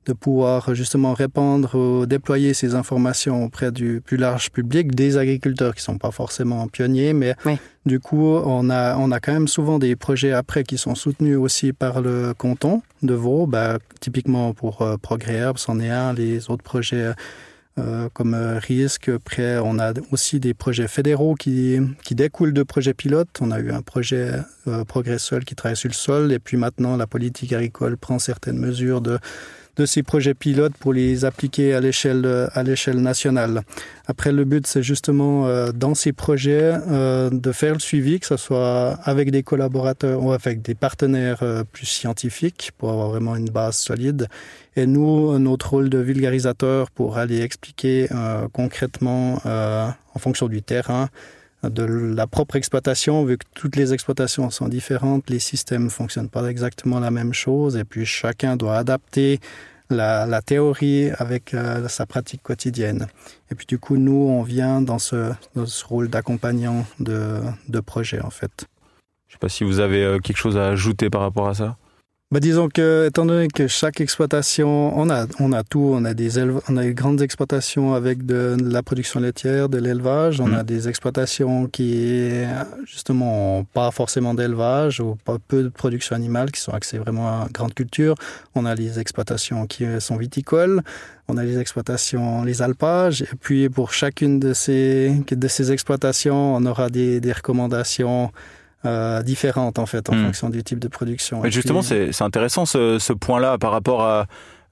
de 0.05 0.13
pouvoir 0.13 0.75
justement 0.75 1.13
répandre 1.13 1.75
ou 1.75 2.05
déployer 2.05 2.53
ces 2.53 2.75
informations 2.75 3.45
auprès 3.45 3.71
du 3.71 4.01
plus 4.01 4.17
large 4.17 4.51
public, 4.51 4.93
des 4.95 5.17
agriculteurs 5.17 5.75
qui 5.75 5.81
sont 5.81 5.97
pas 5.97 6.11
forcément 6.11 6.67
pionniers, 6.67 7.13
mais 7.13 7.35
oui. 7.45 7.57
du 7.85 7.99
coup, 7.99 8.25
on 8.25 8.69
a, 8.69 8.97
on 8.97 9.11
a 9.11 9.19
quand 9.19 9.33
même 9.33 9.47
souvent 9.47 9.79
des 9.79 9.95
projets 9.95 10.31
après 10.31 10.63
qui 10.63 10.77
sont 10.77 10.95
soutenus 10.95 11.37
aussi 11.37 11.73
par 11.73 12.01
le 12.01 12.33
canton 12.33 12.81
de 13.01 13.13
Vaud, 13.13 13.47
bah, 13.47 13.79
typiquement 13.99 14.53
pour 14.53 14.81
euh, 14.81 14.97
Progrès 14.97 15.43
c'en 15.55 15.79
est 15.79 15.89
un, 15.89 16.13
les 16.13 16.49
autres 16.49 16.63
projets 16.63 17.13
euh, 17.79 18.07
comme 18.13 18.35
euh, 18.35 18.59
risque. 18.59 19.09
Après, 19.09 19.57
on 19.57 19.79
a 19.79 19.93
aussi 20.11 20.39
des 20.39 20.53
projets 20.53 20.87
fédéraux 20.87 21.33
qui, 21.33 21.79
qui 22.03 22.13
découlent 22.13 22.53
de 22.53 22.61
projets 22.61 22.93
pilotes. 22.93 23.39
On 23.41 23.49
a 23.49 23.59
eu 23.59 23.71
un 23.71 23.81
projet 23.81 24.29
euh, 24.67 24.85
Progrès 24.85 25.17
Sol 25.17 25.43
qui 25.43 25.55
travaille 25.55 25.75
sur 25.75 25.89
le 25.89 25.95
sol, 25.95 26.31
et 26.31 26.37
puis 26.37 26.55
maintenant, 26.55 26.97
la 26.97 27.07
politique 27.07 27.51
agricole 27.51 27.97
prend 27.97 28.19
certaines 28.19 28.59
mesures 28.59 29.01
de 29.01 29.17
de 29.77 29.85
ces 29.85 30.03
projets 30.03 30.33
pilotes 30.33 30.75
pour 30.79 30.93
les 30.93 31.25
appliquer 31.25 31.73
à 31.73 31.79
l'échelle 31.79 32.49
à 32.53 32.63
l'échelle 32.63 33.01
nationale. 33.01 33.63
Après, 34.05 34.33
le 34.33 34.43
but, 34.43 34.67
c'est 34.67 34.83
justement 34.83 35.47
euh, 35.47 35.71
dans 35.71 35.95
ces 35.95 36.11
projets 36.11 36.73
euh, 36.89 37.29
de 37.29 37.51
faire 37.53 37.73
le 37.73 37.79
suivi, 37.79 38.19
que 38.19 38.27
ce 38.27 38.37
soit 38.37 38.99
avec 39.03 39.31
des 39.31 39.43
collaborateurs 39.43 40.21
ou 40.21 40.33
avec 40.33 40.61
des 40.61 40.75
partenaires 40.75 41.39
euh, 41.41 41.63
plus 41.63 41.85
scientifiques 41.85 42.71
pour 42.77 42.89
avoir 42.91 43.09
vraiment 43.09 43.35
une 43.35 43.49
base 43.49 43.77
solide. 43.77 44.27
Et 44.75 44.85
nous, 44.85 45.37
notre 45.39 45.69
rôle 45.71 45.89
de 45.89 45.99
vulgarisateur 45.99 46.91
pour 46.91 47.17
aller 47.17 47.41
expliquer 47.41 48.07
euh, 48.11 48.47
concrètement, 48.51 49.41
euh, 49.45 49.87
en 50.13 50.19
fonction 50.19 50.47
du 50.47 50.61
terrain, 50.61 51.09
de 51.63 51.83
la 51.83 52.27
propre 52.27 52.55
exploitation, 52.55 53.23
vu 53.25 53.37
que 53.37 53.45
toutes 53.53 53.75
les 53.75 53.93
exploitations 53.93 54.49
sont 54.49 54.67
différentes, 54.67 55.29
les 55.29 55.39
systèmes 55.39 55.89
fonctionnent 55.89 56.29
pas 56.29 56.45
exactement 56.49 56.99
la 56.99 57.11
même 57.11 57.33
chose, 57.33 57.77
et 57.77 57.83
puis 57.83 58.05
chacun 58.05 58.57
doit 58.57 58.77
adapter 58.77 59.39
la, 59.89 60.41
théorie 60.41 61.11
avec 61.17 61.53
euh, 61.53 61.87
sa 61.87 62.05
pratique 62.05 62.41
quotidienne. 62.41 63.07
Et 63.51 63.55
puis 63.55 63.65
du 63.65 63.77
coup, 63.77 63.97
nous, 63.97 64.27
on 64.29 64.41
vient 64.41 64.81
dans 64.81 64.99
ce, 64.99 65.31
dans 65.55 65.65
ce 65.65 65.85
rôle 65.85 66.09
d'accompagnant 66.09 66.85
de, 66.99 67.39
de 67.69 67.79
projet, 67.79 68.21
en 68.21 68.29
fait. 68.29 68.65
Je 69.27 69.33
sais 69.33 69.39
pas 69.39 69.49
si 69.49 69.63
vous 69.63 69.79
avez 69.79 70.03
euh, 70.03 70.19
quelque 70.19 70.37
chose 70.37 70.57
à 70.57 70.67
ajouter 70.67 71.09
par 71.09 71.21
rapport 71.21 71.47
à 71.47 71.53
ça. 71.53 71.77
Bah, 72.33 72.39
disons 72.39 72.67
que, 72.67 73.05
étant 73.09 73.27
donné 73.27 73.47
que 73.47 73.67
chaque 73.67 74.01
exploitation, 74.01 74.97
on 74.97 75.07
a, 75.11 75.27
on 75.39 75.51
a 75.51 75.61
tout, 75.61 75.91
on 75.93 76.03
a 76.03 76.15
des 76.15 76.39
on 76.67 76.77
a 76.77 76.81
des 76.81 76.95
grandes 76.95 77.21
exploitations 77.21 77.93
avec 77.93 78.25
de, 78.25 78.55
de 78.59 78.73
la 78.73 78.81
production 78.81 79.19
laitière, 79.19 79.69
de 79.69 79.77
l'élevage, 79.77 80.41
on 80.41 80.47
mmh. 80.47 80.55
a 80.55 80.63
des 80.63 80.89
exploitations 80.89 81.67
qui, 81.67 82.31
justement, 82.87 83.59
ont 83.59 83.65
pas 83.65 83.91
forcément 83.91 84.33
d'élevage 84.33 84.99
ou 84.99 85.15
pas 85.23 85.37
peu 85.47 85.61
de 85.61 85.69
production 85.69 86.15
animale, 86.15 86.51
qui 86.51 86.59
sont 86.59 86.71
axées 86.71 86.97
vraiment 86.97 87.27
à 87.27 87.47
grande 87.53 87.75
culture. 87.75 88.15
On 88.55 88.65
a 88.65 88.73
les 88.73 88.97
exploitations 88.97 89.67
qui 89.67 89.85
sont 89.99 90.17
viticoles, 90.17 90.81
on 91.27 91.37
a 91.37 91.43
les 91.43 91.59
exploitations, 91.59 92.43
les 92.43 92.63
alpages, 92.63 93.21
et 93.21 93.35
puis 93.39 93.69
pour 93.69 93.93
chacune 93.93 94.39
de 94.39 94.53
ces, 94.53 95.21
de 95.29 95.47
ces 95.47 95.71
exploitations, 95.71 96.55
on 96.55 96.65
aura 96.65 96.89
des, 96.89 97.19
des 97.19 97.31
recommandations 97.31 98.31
euh, 98.85 99.23
différentes 99.23 99.79
en 99.79 99.85
fait 99.85 100.09
en 100.09 100.15
mmh. 100.15 100.25
fonction 100.25 100.49
du 100.49 100.63
type 100.63 100.79
de 100.79 100.87
production. 100.87 101.41
Mais 101.41 101.51
justement, 101.51 101.81
puis... 101.81 102.09
c'est 102.11 102.23
intéressant 102.23 102.65
ce, 102.65 102.99
ce 102.99 103.13
point-là 103.13 103.57
par 103.57 103.71
rapport 103.71 104.01
à 104.01 104.25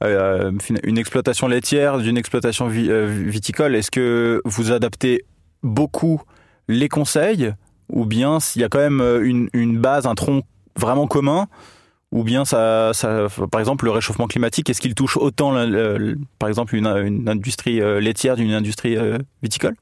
euh, 0.04 0.52
une 0.84 0.98
exploitation 0.98 1.48
laitière, 1.48 1.98
d'une 1.98 2.18
exploitation 2.18 2.70
euh, 2.70 3.08
viticole. 3.08 3.76
Est-ce 3.76 3.92
que 3.92 4.42
vous 4.44 4.72
adaptez 4.72 5.24
beaucoup 5.64 6.22
les 6.68 6.90
conseils 6.90 7.54
ou 7.90 8.06
bien 8.06 8.40
s'il 8.40 8.62
y 8.62 8.66
a 8.66 8.70
quand 8.70 8.80
même 8.80 9.02
une, 9.24 9.50
une, 9.54 9.78
base, 9.80 10.06
un 10.06 10.16
tronc 10.16 10.42
vraiment 10.76 11.08
commun 11.08 11.48
ou 12.12 12.24
bien 12.24 12.44
ça, 12.44 12.92
ça 12.94 13.28
par 13.50 13.62
exemple 13.62 13.86
le 13.86 13.92
réchauffement 13.92 14.28
climatique, 14.28 14.70
est-ce 14.70 14.82
qu'il 14.82 14.96
touche 14.96 15.16
autant 15.16 15.54
par 16.40 16.50
exemple 16.50 16.76
une, 16.76 16.88
une 16.88 17.30
industrie 17.30 17.80
laitière 18.02 18.36
d'une 18.36 18.52
industrie 18.52 18.98
viticole? 19.42 19.76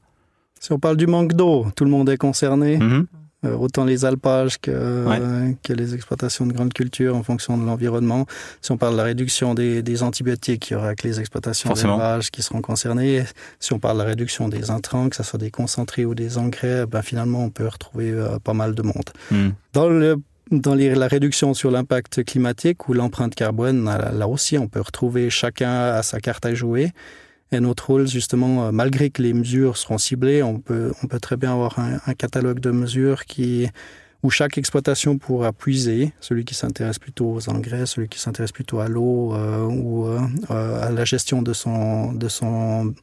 Si 0.60 0.72
on 0.72 0.78
parle 0.78 0.96
du 0.96 1.06
manque 1.06 1.32
d'eau, 1.32 1.66
tout 1.74 1.84
le 1.84 1.90
monde 1.90 2.08
est 2.10 2.18
concerné. 2.18 2.76
Mmh. 2.76 3.06
Euh, 3.46 3.56
autant 3.56 3.86
les 3.86 4.04
alpages 4.04 4.58
que, 4.60 4.70
ouais. 4.70 5.18
euh, 5.18 5.52
que 5.62 5.72
les 5.72 5.94
exploitations 5.94 6.44
de 6.44 6.52
grandes 6.52 6.74
cultures 6.74 7.16
en 7.16 7.22
fonction 7.22 7.56
de 7.56 7.64
l'environnement. 7.64 8.26
Si 8.60 8.70
on 8.70 8.76
parle 8.76 8.92
de 8.92 8.98
la 8.98 9.04
réduction 9.04 9.54
des, 9.54 9.82
des 9.82 10.02
antibiotiques, 10.02 10.68
il 10.68 10.74
y 10.74 10.76
aura 10.76 10.94
que 10.94 11.08
les 11.08 11.20
exploitations 11.20 11.72
d'élevage 11.72 12.30
qui 12.30 12.42
seront 12.42 12.60
concernées. 12.60 13.24
Si 13.58 13.72
on 13.72 13.78
parle 13.78 13.96
de 13.96 14.02
la 14.02 14.08
réduction 14.08 14.50
des 14.50 14.70
intrants, 14.70 15.08
que 15.08 15.16
ce 15.16 15.22
soit 15.22 15.38
des 15.38 15.50
concentrés 15.50 16.04
ou 16.04 16.14
des 16.14 16.36
engrais, 16.36 16.84
ben 16.84 17.00
finalement 17.00 17.42
on 17.42 17.48
peut 17.48 17.66
retrouver 17.66 18.10
euh, 18.10 18.38
pas 18.38 18.52
mal 18.52 18.74
de 18.74 18.82
monde. 18.82 19.10
Mm. 19.30 19.48
Dans 19.72 19.88
le 19.88 20.16
dans 20.50 20.74
les, 20.74 20.94
la 20.94 21.06
réduction 21.06 21.54
sur 21.54 21.70
l'impact 21.70 22.24
climatique 22.24 22.88
ou 22.88 22.92
l'empreinte 22.92 23.34
carbone, 23.34 23.84
là 23.84 24.26
aussi, 24.26 24.58
on 24.58 24.66
peut 24.66 24.80
retrouver 24.80 25.30
chacun 25.30 25.70
à 25.70 26.02
sa 26.02 26.20
carte 26.20 26.44
à 26.44 26.54
jouer. 26.54 26.90
Et 27.52 27.58
notre 27.58 27.88
rôle, 27.88 28.06
justement, 28.06 28.66
euh, 28.66 28.72
malgré 28.72 29.10
que 29.10 29.22
les 29.22 29.32
mesures 29.32 29.76
seront 29.76 29.98
ciblées, 29.98 30.42
on 30.42 30.60
peut, 30.60 30.92
on 31.02 31.06
peut 31.08 31.18
très 31.18 31.36
bien 31.36 31.52
avoir 31.52 31.78
un, 31.78 32.14
catalogue 32.14 32.60
de 32.60 32.70
mesures 32.70 33.24
qui, 33.24 33.68
où 34.22 34.30
chaque 34.30 34.56
exploitation 34.56 35.18
pourra 35.18 35.52
puiser, 35.52 36.12
celui 36.20 36.44
qui 36.44 36.54
s'intéresse 36.54 37.00
plutôt 37.00 37.32
aux 37.32 37.48
engrais, 37.48 37.86
celui 37.86 38.08
qui 38.08 38.20
s'intéresse 38.20 38.52
plutôt 38.52 38.78
à 38.78 38.88
l'eau 38.88 39.34
euh, 39.34 39.64
ou 39.64 40.06
euh, 40.06 40.20
à 40.48 40.90
la 40.90 41.04
gestion 41.04 41.42
de 41.42 41.52
son, 41.52 42.12
de 42.12 42.28
son 42.28 42.94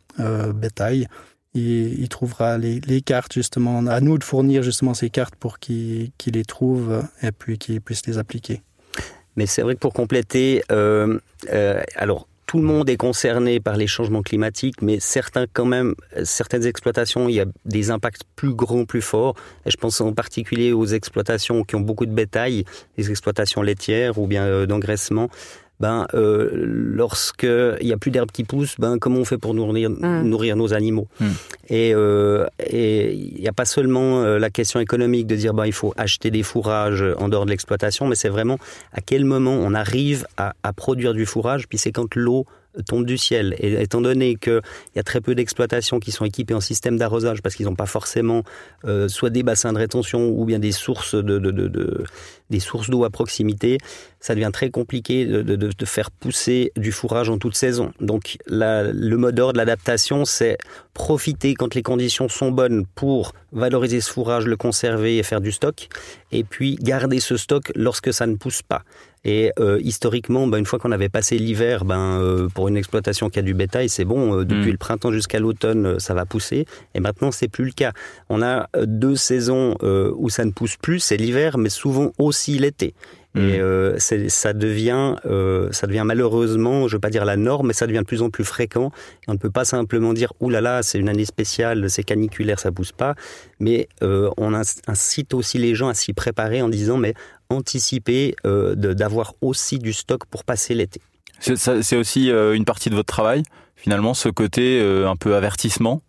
bétail. 0.56 1.08
Il, 1.54 2.08
trouvera 2.08 2.58
les, 2.60 3.02
cartes 3.02 3.34
justement, 3.34 3.80
à 3.88 4.00
nous 4.00 4.20
de 4.20 4.24
fournir 4.24 4.62
justement 4.62 4.94
ces 4.94 5.10
cartes 5.10 5.36
pour 5.36 5.58
qu'il 5.58 6.12
qu 6.20 6.30
les 6.30 6.46
trouve 6.46 7.04
et 7.24 7.32
puis 7.32 7.58
qu'il 7.58 7.82
puisse 7.82 8.06
les 8.06 8.20
appliquer. 8.20 8.62
Mais 9.36 9.48
c'est 9.48 9.64
vrai 9.64 9.74
que 9.74 9.80
pour 9.80 9.94
compléter, 9.94 10.62
alors 11.96 12.28
tout 12.48 12.58
le 12.58 12.64
monde 12.64 12.90
est 12.90 12.98
concerné 12.98 13.60
par 13.60 13.76
les 13.76 13.88
changements 13.88 14.24
climatiques, 14.24 14.82
mais 14.82 15.00
certains 15.02 15.46
quand 15.52 15.66
même, 15.66 15.96
certaines 16.24 16.66
exploitations, 16.66 17.28
il 17.28 17.36
y 17.36 17.42
a 17.42 17.46
des 17.66 17.92
impacts 17.92 18.24
plus 18.38 18.54
grands, 18.54 18.86
plus 18.86 19.02
forts. 19.02 19.36
Je 19.66 19.76
pense 19.76 20.00
en 20.00 20.14
particulier 20.14 20.72
aux 20.72 20.86
exploitations 20.86 21.64
qui 21.64 21.76
ont 21.76 21.82
beaucoup 21.82 22.06
de 22.06 22.14
bétail, 22.14 22.64
les 22.98 23.12
exploitations 23.12 23.62
laitières 23.62 24.18
ou 24.18 24.28
bien 24.28 24.46
euh, 24.46 24.66
d'engraissement. 24.66 25.30
Ben, 25.80 26.08
euh, 26.16 26.50
lorsque 26.54 27.44
il 27.44 27.88
y 27.88 27.94
a 27.94 27.98
plus 27.98 28.10
d'herbes 28.10 28.32
qui 28.32 28.44
poussent, 28.44 28.76
ben 28.80 28.98
comment 28.98 29.20
on 29.20 29.26
fait 29.26 29.38
pour 29.38 29.54
nourrir, 29.54 29.92
mmh. 29.92 30.24
nourrir 30.24 30.56
nos 30.56 30.74
animaux 30.74 31.08
mmh. 31.20 31.26
Et 31.70 31.94
euh, 31.94 32.48
et 32.66 33.14
il 33.14 33.40
n'y 33.40 33.48
a 33.48 33.54
pas 33.54 33.66
seulement 33.66 34.24
euh, 34.24 34.40
la 34.40 34.50
question 34.50 34.80
économique 34.80 35.28
de 35.28 35.36
dire 35.36 35.54
ben 35.54 35.68
il 35.68 35.74
faut 35.74 35.94
acheter 35.96 36.32
des 36.32 36.42
fourrages 36.42 37.04
en 37.20 37.30
dehors 37.30 37.46
de 37.46 37.52
l'exploitation, 37.52 38.08
mais 38.08 38.16
c'est 38.16 38.30
vraiment 38.30 38.58
à 38.92 39.02
quel 39.02 39.24
moment 39.24 39.54
on 39.54 39.76
arrive 39.76 40.26
à, 40.38 40.54
à 40.64 40.74
produire 40.74 41.14
du 41.14 41.28
fourrage. 41.28 41.68
Puis 41.68 41.78
c'est 41.78 41.92
quand 41.92 42.16
l'eau 42.16 42.48
tombe 42.86 43.06
du 43.06 43.18
ciel. 43.18 43.56
Et 43.60 43.82
étant 43.82 44.02
donné 44.02 44.36
qu'il 44.36 44.62
y 44.96 45.00
a 45.00 45.04
très 45.04 45.22
peu 45.22 45.36
d'exploitations 45.36 46.00
qui 46.00 46.12
sont 46.12 46.26
équipées 46.26 46.54
en 46.54 46.62
système 46.62 46.98
d'arrosage 46.98 47.42
parce 47.42 47.56
qu'ils 47.56 47.66
n'ont 47.66 47.76
pas 47.76 47.86
forcément 47.86 48.44
euh, 48.86 49.08
soit 49.08 49.30
des 49.30 49.44
bassins 49.44 49.74
de 49.74 49.78
rétention 49.78 50.30
ou 50.30 50.46
bien 50.46 50.60
des 50.60 50.72
sources 50.72 51.16
de, 51.16 51.40
de, 51.40 51.52
de, 51.52 52.04
des 52.50 52.60
sources 52.60 52.90
d'eau 52.90 53.04
à 53.04 53.10
proximité, 53.10 53.78
ça 54.20 54.36
devient 54.36 54.52
très 54.52 54.70
compliqué 54.70 55.26
de, 55.26 55.42
de, 55.42 55.86
faire 55.86 56.12
pousser 56.12 56.72
du 56.76 56.92
fourrage 56.92 57.30
en 57.30 57.38
toute 57.38 57.56
saison. 57.56 57.94
Donc 58.02 58.38
le 58.48 59.16
mode 59.16 59.36
d'ordre, 59.36 59.58
l'adaptation, 59.58 60.26
c'est 60.26 60.58
profiter 60.98 61.54
quand 61.54 61.76
les 61.76 61.84
conditions 61.84 62.28
sont 62.28 62.50
bonnes 62.50 62.88
pour 62.96 63.34
valoriser 63.52 64.02
ce 64.02 64.12
fourrage, 64.12 64.48
le 64.48 64.58
conserver 64.58 65.20
et 65.20 65.24
faire 65.24 65.42
du 65.42 65.52
stock, 65.52 65.90
et 66.32 66.44
puis 66.44 66.76
garder 66.82 67.20
ce 67.20 67.38
stock 67.38 67.72
lorsque 67.76 68.12
ça 68.12 68.26
ne 68.26 68.36
pousse 68.36 68.64
pas. 68.64 68.82
Et 69.24 69.52
euh, 69.60 69.80
historiquement, 69.84 70.48
ben, 70.48 70.58
une 70.58 70.66
fois 70.66 70.80
qu'on 70.80 70.92
avait 70.92 71.10
passé 71.10 71.38
l'hiver, 71.38 71.86
ben, 71.86 72.20
euh, 72.20 72.48
pour 72.48 72.68
une 72.68 72.78
exploitation 72.78 73.30
qui 73.30 73.38
a 73.38 73.44
du 73.44 73.54
bétail, 73.54 73.90
c'est 73.90 74.06
bon. 74.06 74.40
Euh, 74.40 74.44
depuis 74.44 74.70
mm. 74.70 74.72
le 74.72 74.78
printemps 74.78 75.12
jusqu'à 75.12 75.40
l'automne, 75.40 76.00
ça 76.00 76.16
va 76.16 76.26
pousser. 76.26 76.66
Et 76.96 77.00
maintenant, 77.00 77.32
c'est 77.32 77.48
plus 77.48 77.66
le 77.66 77.72
cas. 77.72 77.92
On 78.30 78.42
a 78.42 78.68
deux 78.86 79.16
saisons 79.16 79.76
où 79.82 80.30
ça 80.30 80.46
ne 80.46 80.52
pousse 80.52 80.78
plus, 80.78 81.00
c'est 81.00 81.18
l'hiver, 81.18 81.60
mais 81.60 81.70
souvent 81.70 82.12
aussi 82.18 82.58
l'été. 82.58 82.96
Et 83.36 83.60
mm. 83.60 84.00
ça 84.30 84.54
devient, 84.54 85.16
ça 85.72 85.88
devient 85.88 86.04
malheureusement, 86.06 86.88
je 86.88 86.96
veux 86.96 87.00
pas 87.00 87.12
dire 87.12 87.24
la 87.24 87.38
norme, 87.38 87.68
mais 87.68 87.74
ça 87.74 87.86
devient 87.86 88.00
de 88.00 88.06
plus 88.06 88.24
en 88.24 88.32
plus 88.32 88.44
fréquent. 88.44 88.92
on 89.28 89.34
ne 89.34 89.38
peut 89.38 89.52
pas 89.52 89.64
simplement 89.64 90.14
dire 90.14 90.34
ouh 90.40 90.50
là 90.50 90.60
là, 90.60 90.82
c'est 90.82 90.98
une 90.98 91.10
année 91.10 91.26
spéciale, 91.26 91.88
c'est 91.90 92.04
caniculaire, 92.04 92.60
ça 92.60 92.72
pousse 92.72 92.92
pas. 92.92 93.14
Mais 93.60 93.90
on 94.02 94.54
incite 94.54 95.34
aussi 95.36 95.60
les 95.60 95.76
gens 95.76 95.90
à 95.90 95.94
s'y 95.94 96.14
préparer 96.14 96.64
en 96.64 96.70
disant 96.70 96.98
mais 96.98 97.14
anticiper 97.50 98.36
euh, 98.46 98.76
d'avoir 98.76 99.34
aussi 99.42 99.80
du 99.80 99.94
stock 99.94 100.26
pour 100.26 100.44
passer 100.44 100.74
l'été. 100.74 101.02
C'est 101.40 101.96
aussi 101.96 102.32
euh, 102.32 102.56
une 102.56 102.66
partie 102.66 102.90
de 102.90 102.96
votre 102.96 103.14
travail, 103.14 103.44
finalement, 103.76 104.14
ce 104.14 104.30
côté 104.30 104.80
euh, 104.82 105.08
un 105.08 105.16
peu 105.16 105.36
avertissement 105.36 106.02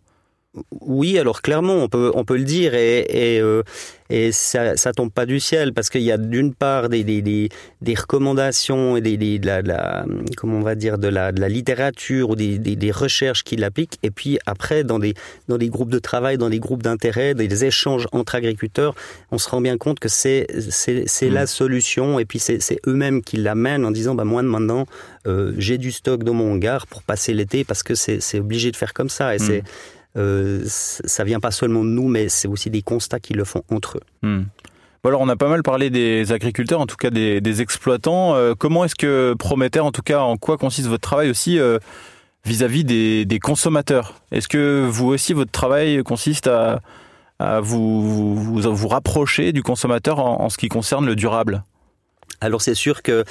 oui, 0.81 1.19
alors 1.19 1.43
clairement, 1.43 1.75
on 1.75 1.89
peut, 1.89 2.11
on 2.15 2.25
peut 2.25 2.37
le 2.37 2.43
dire, 2.43 2.73
et, 2.73 3.01
et, 3.01 3.39
euh, 3.39 3.61
et 4.09 4.31
ça, 4.31 4.75
ça 4.77 4.93
tombe 4.93 5.11
pas 5.11 5.27
du 5.27 5.39
ciel, 5.39 5.73
parce 5.73 5.91
qu'il 5.91 6.01
y 6.01 6.11
a 6.11 6.17
d'une 6.17 6.55
part 6.55 6.89
des, 6.89 7.03
des, 7.03 7.21
des, 7.21 7.49
des, 7.81 7.93
recommandations 7.93 8.97
et 8.97 9.01
des, 9.01 9.15
des 9.15 9.37
de, 9.37 9.45
la, 9.45 9.61
de 9.61 9.67
la, 9.67 10.05
comment 10.37 10.57
on 10.57 10.61
va 10.61 10.73
dire, 10.73 10.97
de 10.97 11.07
la, 11.07 11.31
de 11.31 11.39
la 11.39 11.49
littérature 11.49 12.31
ou 12.31 12.35
des, 12.35 12.57
des, 12.57 12.91
recherches 12.91 13.43
qui 13.43 13.57
l'appliquent, 13.57 13.99
et 14.01 14.09
puis 14.09 14.39
après, 14.47 14.83
dans 14.83 14.97
des, 14.97 15.13
dans 15.47 15.59
des 15.59 15.69
groupes 15.69 15.91
de 15.91 15.99
travail, 15.99 16.39
dans 16.39 16.49
des 16.49 16.59
groupes 16.59 16.81
d'intérêt, 16.81 17.35
des 17.35 17.65
échanges 17.65 18.07
entre 18.11 18.33
agriculteurs, 18.33 18.95
on 19.31 19.37
se 19.37 19.47
rend 19.49 19.61
bien 19.61 19.77
compte 19.77 19.99
que 19.99 20.09
c'est 20.09 20.47
c'est 20.49 21.29
la 21.29 21.43
mmh. 21.43 21.47
solution, 21.47 22.17
et 22.17 22.25
puis 22.25 22.39
c'est 22.39 22.79
eux-mêmes 22.87 23.21
qui 23.21 23.37
l'amènent 23.37 23.85
en 23.85 23.91
disant, 23.91 24.15
bah 24.15 24.23
moi 24.23 24.41
maintenant, 24.41 24.87
euh, 25.27 25.53
j'ai 25.59 25.77
du 25.77 25.91
stock 25.91 26.23
dans 26.23 26.33
mon 26.33 26.53
hangar 26.53 26.87
pour 26.87 27.03
passer 27.03 27.35
l'été, 27.35 27.63
parce 27.63 27.83
que 27.83 27.93
c'est 27.93 28.39
obligé 28.39 28.71
de 28.71 28.75
faire 28.75 28.95
comme 28.95 29.09
ça, 29.09 29.35
et 29.35 29.37
mmh. 29.37 29.41
c'est 29.41 29.63
euh, 30.17 30.63
ça 30.65 31.23
vient 31.23 31.39
pas 31.39 31.51
seulement 31.51 31.83
de 31.83 31.89
nous, 31.89 32.07
mais 32.07 32.29
c'est 32.29 32.47
aussi 32.47 32.69
des 32.69 32.81
constats 32.81 33.19
qui 33.19 33.33
le 33.33 33.43
font 33.43 33.63
entre 33.69 33.97
eux. 33.97 34.27
Hmm. 34.27 34.45
alors 35.05 35.21
on 35.21 35.29
a 35.29 35.35
pas 35.35 35.47
mal 35.47 35.63
parlé 35.63 35.89
des 35.89 36.31
agriculteurs, 36.31 36.81
en 36.81 36.87
tout 36.87 36.95
cas 36.95 37.11
des, 37.11 37.61
exploitants. 37.61 38.35
Euh, 38.35 38.53
comment 38.57 38.85
est-ce 38.85 38.95
que 38.95 39.35
Prométhée, 39.37 39.79
en 39.79 39.91
tout 39.91 40.01
cas, 40.01 40.21
en 40.21 40.37
quoi 40.37 40.57
consiste 40.57 40.87
votre 40.87 41.01
travail 41.01 41.29
aussi 41.29 41.59
euh, 41.59 41.77
vis-à-vis 42.43 42.83
des, 42.83 43.39
consommateurs? 43.39 44.15
Est-ce 44.31 44.47
que 44.47 44.87
vous 44.89 45.07
aussi, 45.07 45.33
votre 45.33 45.51
travail 45.51 46.01
consiste 46.03 46.47
à, 46.47 46.81
vous, 47.61 48.35
vous, 48.35 48.87
rapprocher 48.87 49.53
du 49.53 49.63
consommateur 49.63 50.19
en, 50.19 50.49
ce 50.49 50.57
qui 50.57 50.69
concerne 50.69 51.05
le 51.05 51.15
durable? 51.15 51.63
Alors 52.41 52.61
c'est 52.61 52.75
sûr 52.75 53.01
que 53.03 53.25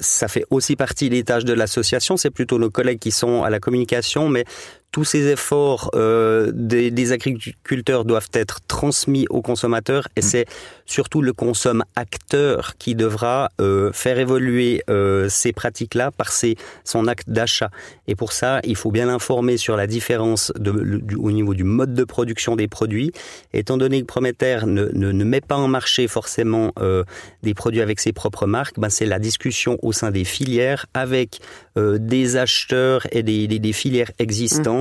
ça 0.00 0.28
fait 0.28 0.44
aussi 0.50 0.76
partie 0.76 1.08
des 1.08 1.24
tâches 1.24 1.44
de 1.44 1.54
l'association, 1.54 2.16
c'est 2.16 2.30
plutôt 2.30 2.58
nos 2.58 2.70
collègues 2.70 2.98
qui 2.98 3.10
sont 3.10 3.42
à 3.42 3.50
la 3.50 3.58
communication, 3.58 4.28
mais 4.28 4.44
tous 4.90 5.04
ces 5.04 5.26
efforts 5.26 5.90
euh, 5.94 6.50
des, 6.54 6.90
des, 6.90 7.12
agriculteurs 7.12 8.04
doivent 8.04 8.30
être 8.32 8.60
transmis 8.66 9.26
aux 9.28 9.42
consommateurs 9.42 10.08
et 10.16 10.20
mm. 10.20 10.22
c'est 10.22 10.46
surtout 10.86 11.20
le 11.20 11.32
consomme 11.32 11.84
acteur 11.94 12.76
qui 12.78 12.94
devra 12.94 13.50
euh, 13.60 13.92
faire 13.92 14.18
évoluer 14.18 14.82
euh, 14.88 15.28
ces 15.28 15.52
pratiques-là 15.52 16.10
par 16.10 16.32
ses, 16.32 16.56
son 16.84 17.06
acte 17.06 17.28
d'achat. 17.28 17.70
Et 18.06 18.14
pour 18.14 18.32
ça, 18.32 18.60
il 18.64 18.76
faut 18.76 18.90
bien 18.90 19.08
informer 19.08 19.58
sur 19.58 19.76
la 19.76 19.86
différence 19.86 20.52
de, 20.58 20.72
du, 21.02 21.14
au 21.16 21.30
niveau 21.30 21.52
du 21.52 21.64
mode 21.64 21.92
de 21.94 22.04
production 22.04 22.56
des 22.56 22.68
produits. 22.68 23.12
Étant 23.52 23.76
donné 23.76 24.00
que 24.00 24.06
Prométhère 24.06 24.66
ne, 24.66 24.86
ne, 24.94 25.12
ne 25.12 25.24
met 25.24 25.42
pas 25.42 25.56
en 25.56 25.68
marché 25.68 26.08
forcément 26.08 26.72
euh, 26.80 27.04
des 27.42 27.52
produits 27.52 27.82
avec 27.82 28.00
ses 28.00 28.12
propres 28.12 28.46
marques, 28.46 28.80
ben 28.80 28.88
c'est 28.88 29.06
la 29.06 29.18
discussion 29.18 29.78
au 29.82 29.92
sein 29.92 30.10
des 30.10 30.24
filières 30.24 30.86
avec 30.94 31.40
euh, 31.76 31.98
des 31.98 32.36
acheteurs 32.36 33.06
et 33.12 33.22
des, 33.22 33.46
des, 33.46 33.58
des 33.58 33.72
filières 33.74 34.10
existantes. 34.18 34.77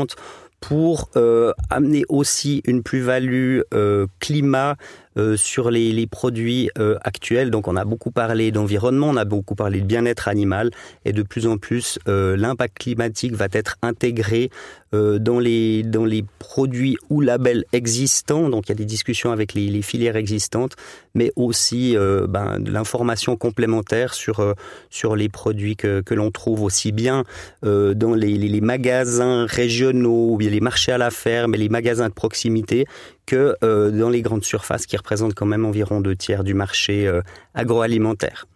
Pour 0.60 1.10
euh, 1.16 1.54
amener 1.70 2.04
aussi 2.10 2.64
une 2.66 2.82
plus-value 2.82 3.60
euh, 3.76 4.08
climat 4.20 4.76
euh, 5.16 5.38
sur 5.38 5.70
les, 5.70 6.08
produits 6.08 6.70
actuels. 7.02 7.52
Donc 7.52 7.68
on 7.68 7.76
a 7.76 7.86
beaucoup 7.86 8.10
parlé 8.10 8.52
d'environnement, 8.52 9.10
on 9.10 9.18
a 9.18 9.26
beaucoup 9.26 9.54
parlé 9.54 9.82
de 9.82 9.86
bien-être 9.86 10.28
animal 10.28 10.72
et 11.06 11.14
de 11.14 11.22
plus 11.22 11.46
en 11.46 11.58
plus 11.58 12.00
l'impact 12.08 12.78
climatique 12.80 13.34
va 13.34 13.48
être 13.52 13.78
intégré 13.84 14.50
dans 14.94 15.40
les 15.40 15.84
dans 15.84 16.06
les 16.06 16.24
produits 16.40 16.98
ou 17.10 17.22
labels 17.22 17.66
existants. 17.74 18.50
Donc 18.50 18.68
il 18.68 18.70
y 18.70 18.72
a 18.72 18.76
des 18.76 18.86
discussions 18.86 19.32
avec 19.32 19.54
les, 19.54 19.82
filières 19.82 20.16
existantes, 20.16 20.76
mais 21.14 21.32
aussi 21.36 21.96
ben, 22.30 22.60
de 22.60 22.72
l'information 22.72 23.36
complémentaire 23.36 24.14
sur 24.14 24.56
sur 24.90 25.16
les 25.16 25.30
produits 25.30 25.76
que, 25.76 26.02
que 26.02 26.14
l'on 26.14 26.32
trouve 26.32 26.64
aussi 26.64 26.92
bien 26.92 27.24
dans 27.64 28.14
les, 28.16 28.38
les, 28.38 28.62
magasins 28.62 29.46
régionaux 29.46 30.32
ou 30.32 30.38
bien 30.38 30.50
les 30.50 30.62
marchés 30.62 30.92
à 30.92 30.98
la 30.98 31.12
ferme 31.12 31.56
et 31.56 31.58
les 31.58 31.70
magasins 31.70 32.10
de 32.10 32.14
proximité 32.14 32.86
que 33.28 33.56
euh, 33.64 33.92
dans 33.92 34.10
les 34.10 34.24
grandes 34.24 34.44
surfaces 34.44 34.88
qui 34.88 34.98
représentent 34.98 35.36
quand 35.36 35.46
même 35.46 35.66
environ 35.66 36.02
deux 36.02 36.16
tiers 36.16 36.44
du 36.44 36.56
marché 36.56 37.06
euh, 37.06 37.22
agroalimentaire. 37.54 38.48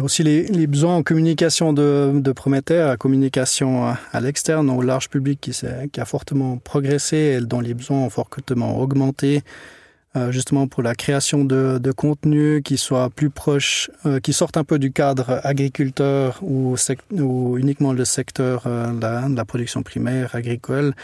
Il 0.00 0.02
y 0.02 0.04
a 0.04 0.06
aussi 0.06 0.22
les, 0.22 0.44
les 0.44 0.66
besoins 0.66 0.96
en 0.96 1.02
communication 1.02 1.74
de, 1.74 2.10
de 2.14 2.96
communication 2.96 3.84
à, 3.84 4.20
l'externe, 4.22 4.70
au 4.70 4.80
large 4.80 5.10
public 5.10 5.42
qui, 5.42 5.52
qui 5.92 6.00
a 6.00 6.04
fortement 6.06 6.56
progressé 6.56 7.36
et 7.36 7.40
dont 7.42 7.60
les 7.60 7.74
besoins 7.74 7.98
ont 7.98 8.08
fortement 8.08 8.78
augmenté, 8.78 9.42
euh, 10.16 10.32
justement 10.32 10.68
pour 10.68 10.82
la 10.82 10.94
création 10.94 11.44
de, 11.44 11.76
de 11.76 11.92
contenu 11.92 12.62
qui 12.62 12.78
soit 12.78 13.10
plus 13.10 13.28
proche, 13.28 13.90
euh, 14.06 14.20
qui 14.20 14.32
sorte 14.32 14.56
un 14.56 14.64
peu 14.64 14.78
du 14.78 14.90
cadre 14.90 15.38
agriculteur 15.44 16.38
ou, 16.40 16.76
ou 17.12 17.58
uniquement 17.58 17.92
le 17.92 18.06
secteur 18.06 18.62
euh, 18.64 18.94
de, 18.94 19.02
la, 19.02 19.28
de 19.28 19.36
la 19.36 19.44
production 19.44 19.82
primaire 19.82 20.34
agricole, 20.34 20.94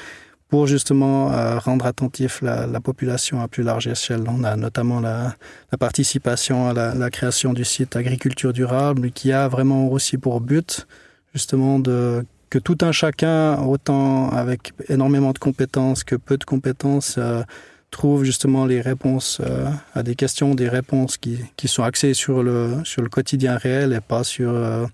pour 0.48 0.66
justement 0.66 1.32
euh, 1.32 1.58
rendre 1.58 1.86
attentif 1.86 2.40
la, 2.40 2.66
la, 2.66 2.80
population 2.80 3.40
à 3.40 3.48
plus 3.48 3.62
large 3.62 3.88
échelle. 3.88 4.24
On 4.28 4.44
a 4.44 4.56
notamment 4.56 5.00
la, 5.00 5.34
la 5.72 5.78
participation 5.78 6.68
à 6.68 6.72
la, 6.72 6.94
la, 6.94 7.10
création 7.10 7.52
du 7.52 7.64
site 7.64 7.96
Agriculture 7.96 8.52
durable 8.52 9.10
qui 9.10 9.32
a 9.32 9.48
vraiment 9.48 9.88
aussi 9.88 10.18
pour 10.18 10.40
but 10.40 10.86
justement 11.34 11.78
de 11.78 12.24
que 12.48 12.58
tout 12.60 12.78
un 12.82 12.92
chacun, 12.92 13.58
autant 13.58 14.30
avec 14.30 14.72
énormément 14.88 15.32
de 15.32 15.38
compétences 15.38 16.04
que 16.04 16.14
peu 16.14 16.36
de 16.36 16.44
compétences, 16.44 17.16
euh, 17.18 17.42
trouve 17.90 18.24
justement 18.24 18.66
les 18.66 18.80
réponses 18.80 19.40
euh, 19.40 19.66
à 19.94 20.02
des 20.02 20.14
questions, 20.14 20.54
des 20.54 20.68
réponses 20.68 21.16
qui, 21.16 21.38
qui 21.56 21.66
sont 21.66 21.82
axées 21.82 22.14
sur 22.14 22.42
le, 22.42 22.82
sur 22.84 23.02
le 23.02 23.08
quotidien 23.08 23.56
réel 23.56 23.92
et 23.92 24.00
pas 24.00 24.22
sur, 24.24 24.50
euh, 24.50 24.86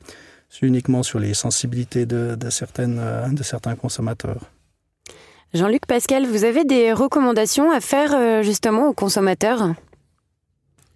uniquement 0.63 1.03
sur 1.03 1.19
les 1.19 1.35
sensibilités 1.35 2.07
de, 2.07 2.37
de, 2.37 2.51
certaines, 2.51 2.99
euh, 3.01 3.29
de 3.29 3.43
certains 3.43 3.75
consommateurs. 3.75 4.41
Jean-Luc 5.55 5.85
Pascal, 5.85 6.25
vous 6.25 6.45
avez 6.45 6.65
des 6.65 6.95
recommandations 6.95 7.71
à 7.71 7.81
faire 7.81 8.15
euh, 8.15 8.43
justement 8.43 8.89
aux 8.89 8.95
consommateurs? 8.95 9.75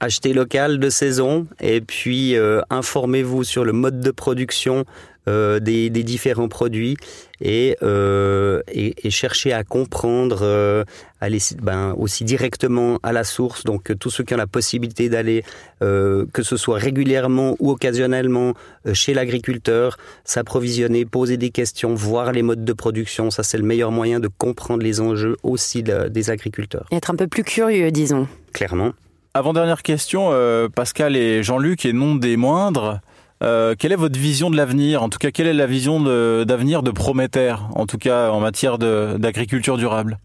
Achetez 0.01 0.35
local 0.35 0.79
de 0.79 0.91
saison 0.91 1.47
et 1.61 1.81
puis 1.81 2.37
euh, 2.37 2.61
informez-vous 2.71 3.45
sur 3.45 3.65
le 3.65 3.73
mode 3.73 4.01
de 4.01 4.11
production 4.11 4.85
euh, 5.29 5.59
des, 5.59 5.91
des, 5.91 6.05
différents 6.05 6.49
produits 6.49 6.97
et, 7.41 7.77
euh, 7.83 8.63
et, 8.71 8.95
et, 9.03 9.11
chercher 9.11 9.53
à 9.53 9.65
comprendre, 9.65 10.41
euh, 10.43 10.85
aller 11.21 11.39
ben, 11.61 11.95
aussi 11.99 12.25
directement 12.25 13.01
à 13.03 13.13
la 13.13 13.25
source. 13.25 13.65
Donc 13.65 13.93
tous 13.99 14.11
ceux 14.11 14.23
qui 14.23 14.35
ont 14.35 14.37
la 14.37 14.47
possibilité 14.47 15.09
d'aller, 15.09 15.43
euh, 15.83 16.27
que 16.33 16.45
ce 16.45 16.57
soit 16.57 16.79
régulièrement 16.79 17.57
ou 17.59 17.73
occasionnellement, 17.73 18.55
euh, 18.87 18.95
chez 18.95 19.15
l'agriculteur, 19.15 19.97
s'approvisionner, 20.25 21.05
poser 21.05 21.37
des 21.37 21.51
questions, 21.51 21.95
voir 21.95 22.31
les 22.31 22.43
modes 22.43 22.65
de 22.65 22.73
production. 22.73 23.31
Ça, 23.33 23.43
c'est 23.43 23.59
le 23.59 23.65
meilleur 23.65 23.91
moyen 23.91 24.21
de 24.21 24.29
comprendre 24.29 24.85
les 24.85 25.01
enjeux 25.01 25.37
aussi 25.43 25.83
de, 25.83 26.09
des 26.09 26.31
agriculteurs. 26.31 26.87
Et 26.93 26.97
être 26.97 27.11
un 27.11 27.17
peu 27.17 27.27
plus 27.27 27.43
curieux, 27.43 27.91
disons. 27.91 28.29
Clairement. 28.53 28.93
Avant-dernière 29.37 29.83
question, 29.83 30.31
euh, 30.33 30.71
Pascal 30.71 31.15
et 31.15 31.43
Jean-Luc, 31.43 31.85
et 31.85 31.93
non 31.93 32.15
des 32.15 32.39
moindres. 32.39 33.01
Euh, 33.43 33.75
quelle 33.79 33.93
est 33.93 33.97
votre 33.97 34.19
vision 34.19 34.49
de 34.49 34.57
l'avenir? 34.57 35.03
En 35.03 35.11
tout 35.11 35.19
cas, 35.19 35.31
quelle 35.31 35.47
est 35.47 35.53
la 35.53 35.67
vision 35.67 36.01
d'avenir 36.01 36.83
de, 36.83 36.91
de 36.91 37.51
en 37.75 37.87
tout 37.87 37.99
cas 37.99 38.31
en 38.31 38.41
matière 38.41 38.79
d'agriculture 38.79 39.77
durable? 39.77 40.19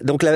Donc 0.00 0.26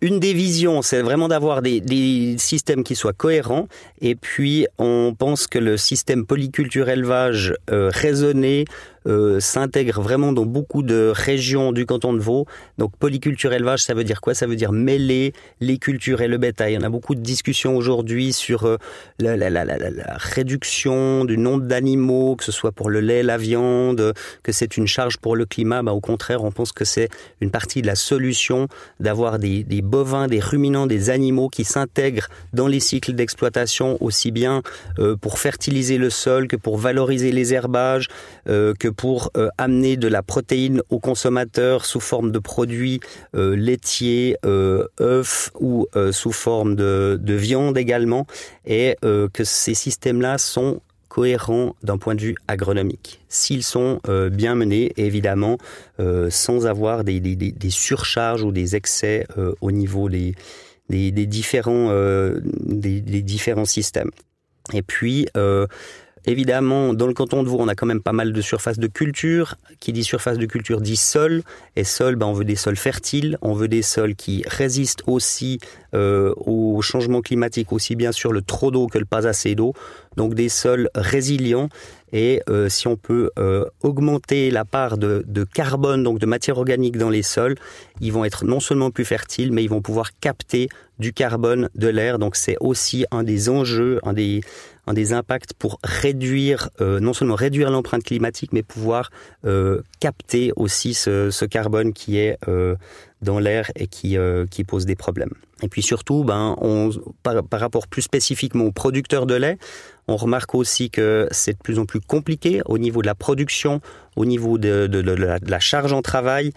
une 0.00 0.18
des 0.18 0.34
visions, 0.34 0.82
c'est 0.82 1.00
vraiment 1.00 1.28
d'avoir 1.28 1.62
des, 1.62 1.80
des, 1.80 2.34
systèmes 2.38 2.82
qui 2.82 2.96
soient 2.96 3.12
cohérents. 3.12 3.68
Et 4.00 4.16
puis 4.16 4.66
on 4.78 5.14
pense 5.16 5.46
que 5.46 5.60
le 5.60 5.76
système 5.76 6.26
polyculture 6.26 6.88
élevage 6.88 7.54
euh, 7.70 7.88
raisonné 7.94 8.64
euh, 9.06 9.40
s'intègre 9.40 10.00
vraiment 10.00 10.32
dans 10.32 10.46
beaucoup 10.46 10.82
de 10.82 11.12
régions 11.14 11.72
du 11.72 11.86
canton 11.86 12.12
de 12.12 12.20
Vaud. 12.20 12.46
Donc 12.78 12.96
polyculture 12.96 13.52
élevage, 13.52 13.82
ça 13.82 13.94
veut 13.94 14.04
dire 14.04 14.20
quoi? 14.20 14.34
Ça 14.34 14.46
veut 14.46 14.56
dire 14.56 14.72
mêler 14.72 15.32
les 15.60 15.78
cultures 15.78 16.22
et 16.22 16.28
le 16.28 16.38
bétail. 16.38 16.76
On 16.80 16.84
a 16.84 16.88
beaucoup 16.88 17.14
de 17.14 17.20
discussions 17.20 17.76
aujourd'hui 17.76 18.32
sur 18.32 18.64
euh, 18.64 18.76
la, 19.18 19.36
la, 19.36 19.50
la, 19.50 19.64
la, 19.64 20.16
réduction 20.16 21.24
du 21.24 21.38
nombre 21.38 21.64
d'animaux, 21.64 22.36
que 22.36 22.44
ce 22.44 22.52
soit 22.52 22.72
pour 22.72 22.90
le 22.90 23.00
lait, 23.00 23.22
la 23.22 23.38
viande, 23.38 24.12
que 24.42 24.52
c'est 24.52 24.76
une 24.76 24.86
charge 24.86 25.18
pour 25.18 25.36
le 25.36 25.46
climat. 25.46 25.82
Bah, 25.82 25.92
au 25.92 26.00
contraire, 26.00 26.44
on 26.44 26.50
pense 26.50 26.72
que 26.72 26.84
c'est 26.84 27.08
une 27.40 27.50
partie 27.50 27.82
de 27.82 27.86
la 27.86 27.94
solution 27.94 28.68
d'avoir 29.00 29.38
des, 29.38 29.64
des 29.64 29.82
bovins, 29.82 30.26
des 30.26 30.40
ruminants, 30.40 30.86
des 30.86 31.10
animaux 31.10 31.48
qui 31.48 31.64
s'intègrent 31.64 32.28
dans 32.52 32.66
les 32.66 32.80
cycles 32.80 33.12
d'exploitation 33.12 33.98
aussi 34.00 34.30
bien 34.30 34.62
euh, 34.98 35.16
pour 35.16 35.38
fertiliser 35.38 35.98
le 35.98 36.10
sol 36.10 36.48
que 36.48 36.56
pour 36.56 36.76
valoriser 36.76 37.32
les 37.32 37.54
herbages, 37.54 38.08
euh, 38.48 38.74
que 38.78 38.88
pour 38.92 39.30
euh, 39.36 39.48
amener 39.58 39.96
de 39.96 40.08
la 40.08 40.22
protéine 40.22 40.82
aux 40.90 40.98
consommateurs 40.98 41.84
sous 41.84 42.00
forme 42.00 42.32
de 42.32 42.38
produits 42.38 43.00
euh, 43.34 43.56
laitiers, 43.56 44.36
œufs 44.44 45.50
ou 45.60 45.86
sous 46.10 46.32
forme 46.32 46.76
de, 46.76 47.18
de, 47.20 47.34
viande 47.34 47.78
également, 47.78 48.26
et 48.66 48.96
que 49.00 49.44
ces 49.44 49.74
systèmes-là 49.74 50.38
sont 50.38 50.80
cohérents 51.12 51.76
d'un 51.82 51.98
point 51.98 52.14
de 52.14 52.22
vue 52.22 52.36
agronomique. 52.48 53.20
S'ils 53.28 53.64
sont 53.64 54.00
euh, 54.08 54.30
bien 54.30 54.54
menés, 54.54 54.94
évidemment, 54.96 55.58
euh, 56.00 56.30
sans 56.30 56.66
avoir 56.66 57.04
des, 57.04 57.20
des, 57.20 57.70
surcharges 57.70 58.42
ou 58.42 58.50
des 58.50 58.76
excès 58.76 59.26
euh, 59.36 59.52
au 59.60 59.72
niveau 59.72 60.08
des, 60.08 60.34
des, 60.88 61.10
différents, 61.26 61.90
des, 62.64 63.00
différents 63.02 63.66
systèmes. 63.66 64.10
Et 64.72 64.80
puis, 64.80 65.26
Évidemment, 66.24 66.94
dans 66.94 67.06
le 67.06 67.14
canton 67.14 67.42
de 67.42 67.48
Vaud, 67.48 67.58
on 67.60 67.68
a 67.68 67.74
quand 67.74 67.86
même 67.86 68.02
pas 68.02 68.12
mal 68.12 68.32
de 68.32 68.40
surfaces 68.40 68.78
de 68.78 68.86
culture. 68.86 69.56
Qui 69.80 69.92
dit 69.92 70.04
surface 70.04 70.38
de 70.38 70.46
culture 70.46 70.80
dit 70.80 70.96
sol. 70.96 71.42
Et 71.74 71.84
sol, 71.84 72.16
ben, 72.16 72.26
on 72.26 72.32
veut 72.32 72.44
des 72.44 72.56
sols 72.56 72.76
fertiles, 72.76 73.38
on 73.42 73.54
veut 73.54 73.68
des 73.68 73.82
sols 73.82 74.14
qui 74.14 74.44
résistent 74.46 75.02
aussi 75.06 75.58
euh, 75.94 76.32
au 76.36 76.80
changement 76.80 77.22
climatique, 77.22 77.72
aussi 77.72 77.96
bien 77.96 78.12
sur 78.12 78.32
le 78.32 78.42
trop 78.42 78.70
d'eau 78.70 78.86
que 78.86 78.98
le 78.98 79.04
pas 79.04 79.26
assez 79.26 79.54
d'eau. 79.54 79.74
Donc 80.16 80.34
des 80.34 80.48
sols 80.48 80.88
résilients. 80.94 81.68
Et 82.12 82.42
euh, 82.50 82.68
si 82.68 82.86
on 82.88 82.96
peut 82.96 83.30
euh, 83.38 83.64
augmenter 83.82 84.50
la 84.50 84.66
part 84.66 84.98
de, 84.98 85.24
de, 85.26 85.44
carbone, 85.44 86.02
donc 86.02 86.18
de 86.18 86.26
matière 86.26 86.58
organique 86.58 86.98
dans 86.98 87.08
les 87.08 87.22
sols, 87.22 87.54
ils 88.00 88.12
vont 88.12 88.24
être 88.24 88.44
non 88.44 88.60
seulement 88.60 88.90
plus 88.90 89.06
fertiles, 89.06 89.50
mais 89.50 89.64
ils 89.64 89.70
vont 89.70 89.80
pouvoir 89.80 90.10
capter 90.20 90.68
du 90.98 91.14
carbone 91.14 91.70
de 91.74 91.88
l'air. 91.88 92.18
Donc 92.18 92.36
c'est 92.36 92.56
aussi 92.60 93.06
un 93.10 93.22
des 93.22 93.48
enjeux, 93.48 93.98
un 94.02 94.12
des 94.12 94.42
un 94.86 94.94
des 94.94 95.12
impacts 95.12 95.52
pour 95.54 95.78
réduire, 95.84 96.70
euh, 96.80 96.98
non 96.98 97.12
seulement 97.12 97.34
réduire 97.34 97.70
l'empreinte 97.70 98.02
climatique, 98.02 98.52
mais 98.52 98.62
pouvoir 98.62 99.10
euh, 99.44 99.82
capter 100.00 100.52
aussi 100.56 100.94
ce, 100.94 101.30
ce, 101.30 101.44
carbone 101.44 101.92
qui 101.92 102.18
est 102.18 102.36
euh, 102.48 102.74
dans 103.20 103.38
l'air 103.38 103.70
et 103.76 103.86
qui, 103.86 104.16
euh, 104.16 104.46
qui 104.46 104.64
pose 104.64 104.84
des 104.84 104.96
problèmes. 104.96 105.32
Et 105.62 105.68
puis 105.68 105.82
surtout, 105.82 106.24
ben, 106.24 106.56
on, 106.60 106.90
par, 107.22 107.44
par 107.44 107.60
rapport 107.60 107.86
plus 107.86 108.02
spécifiquement 108.02 108.64
aux 108.64 108.72
producteurs 108.72 109.26
de 109.26 109.34
lait, 109.34 109.58
on 110.08 110.16
remarque 110.16 110.56
aussi 110.56 110.90
que 110.90 111.28
c'est 111.30 111.52
de 111.52 111.62
plus 111.62 111.78
en 111.78 111.86
plus 111.86 112.00
compliqué 112.00 112.60
au 112.66 112.78
niveau 112.78 113.02
de 113.02 113.06
la 113.06 113.14
production, 113.14 113.80
au 114.16 114.24
niveau 114.24 114.58
de, 114.58 114.88
de, 114.88 115.00
de, 115.00 115.12
la, 115.12 115.38
de 115.38 115.50
la 115.50 115.60
charge 115.60 115.92
en 115.92 116.02
travail. 116.02 116.52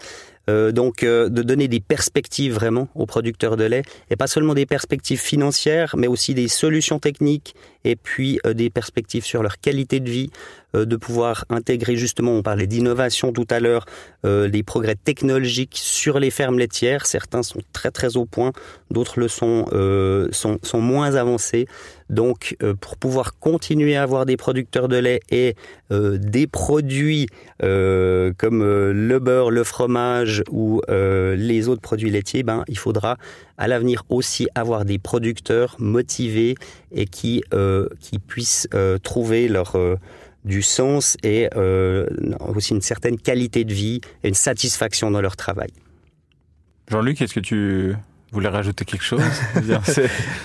Euh, 0.48 0.70
donc 0.70 1.02
euh, 1.02 1.28
de 1.28 1.42
donner 1.42 1.66
des 1.66 1.80
perspectives 1.80 2.54
vraiment 2.54 2.88
aux 2.94 3.06
producteurs 3.06 3.56
de 3.56 3.64
lait 3.64 3.82
et 4.10 4.16
pas 4.16 4.28
seulement 4.28 4.54
des 4.54 4.64
perspectives 4.64 5.18
financières 5.18 5.96
mais 5.96 6.06
aussi 6.06 6.34
des 6.34 6.46
solutions 6.46 7.00
techniques 7.00 7.56
et 7.84 7.96
puis 7.96 8.38
euh, 8.46 8.54
des 8.54 8.70
perspectives 8.70 9.24
sur 9.24 9.42
leur 9.42 9.58
qualité 9.58 9.98
de 9.98 10.08
vie 10.08 10.30
de 10.84 10.96
pouvoir 10.96 11.44
intégrer 11.48 11.96
justement, 11.96 12.32
on 12.32 12.42
parlait 12.42 12.66
d'innovation 12.66 13.32
tout 13.32 13.46
à 13.50 13.60
l'heure, 13.60 13.86
euh, 14.24 14.48
les 14.48 14.62
progrès 14.62 14.96
technologiques 14.96 15.76
sur 15.76 16.18
les 16.18 16.30
fermes 16.30 16.58
laitières. 16.58 17.06
Certains 17.06 17.42
sont 17.42 17.60
très 17.72 17.90
très 17.90 18.16
au 18.16 18.24
point, 18.26 18.52
d'autres 18.90 19.20
le 19.20 19.28
sont, 19.28 19.66
euh, 19.72 20.28
sont, 20.32 20.58
moins 20.80 21.14
avancés. 21.14 21.66
Donc, 22.10 22.56
euh, 22.62 22.74
pour 22.74 22.96
pouvoir 22.96 23.38
continuer 23.38 23.96
à 23.96 24.02
avoir 24.02 24.26
des 24.26 24.36
producteurs 24.36 24.88
de 24.88 24.96
lait 24.96 25.20
et 25.30 25.54
euh, 25.90 26.18
des 26.18 26.46
produits 26.46 27.26
euh, 27.62 28.32
comme 28.38 28.62
le 28.62 29.18
beurre, 29.18 29.50
le 29.50 29.64
fromage 29.64 30.42
ou 30.50 30.80
les 30.88 31.68
autres 31.68 31.80
produits 31.80 32.10
laitiers, 32.10 32.42
ben, 32.42 32.64
il 32.68 32.78
faudra 32.78 33.16
à 33.58 33.68
l'avenir 33.68 34.02
aussi 34.08 34.48
avoir 34.54 34.84
des 34.84 34.98
producteurs 34.98 35.76
motivés 35.78 36.54
et 36.92 37.06
qui, 37.06 37.42
qui 38.00 38.18
puissent 38.18 38.68
trouver 39.02 39.48
leur 39.48 39.76
du 40.46 40.62
sens 40.62 41.18
et 41.22 41.50
euh, 41.56 42.06
aussi 42.54 42.72
une 42.72 42.80
certaine 42.80 43.18
qualité 43.18 43.64
de 43.64 43.74
vie 43.74 44.00
et 44.22 44.28
une 44.28 44.34
satisfaction 44.34 45.10
dans 45.10 45.20
leur 45.20 45.36
travail. 45.36 45.70
Jean-Luc, 46.88 47.20
est-ce 47.20 47.34
que 47.34 47.40
tu 47.40 47.96
voulais 48.30 48.48
rajouter 48.48 48.84
quelque 48.84 49.04
chose? 49.04 49.22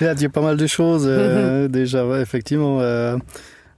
Il 0.01 0.07
y 0.07 0.25
a 0.25 0.29
pas 0.29 0.41
mal 0.41 0.57
de 0.57 0.67
choses 0.67 1.05
euh, 1.07 1.67
déjà, 1.67 2.05
ouais, 2.05 2.21
effectivement. 2.21 2.79
Euh, 2.81 3.17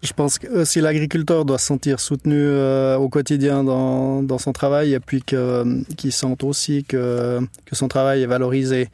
je 0.02 0.14
pense 0.14 0.40
que 0.40 0.64
si 0.64 0.80
l'agriculteur 0.80 1.44
doit 1.44 1.58
se 1.58 1.66
sentir 1.66 2.00
soutenu 2.00 2.38
euh, 2.38 2.96
au 2.96 3.10
quotidien 3.10 3.64
dans, 3.64 4.24
dans, 4.24 4.38
son 4.38 4.54
travail 4.54 4.94
et 4.94 5.00
puis 5.00 5.22
qu'il 5.22 5.86
qu 5.98 6.12
sente 6.12 6.44
aussi 6.44 6.86
que, 6.86 7.40
que 7.66 7.76
son 7.76 7.90
travail 7.90 8.22
est 8.22 8.28
valorisé 8.28 8.90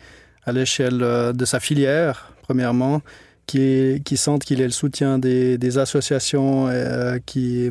à 0.46 0.52
l'échelle 0.52 0.98
de 0.98 1.46
sa 1.46 1.60
filière, 1.60 2.34
premièrement, 2.42 3.02
qui, 3.50 4.18
sentent 4.18 4.44
qu'il 4.44 4.62
est 4.62 4.66
le 4.66 4.72
soutien 4.72 5.18
des, 5.18 5.78
associations 5.78 6.68
euh, 6.68 7.18
qui, 7.26 7.70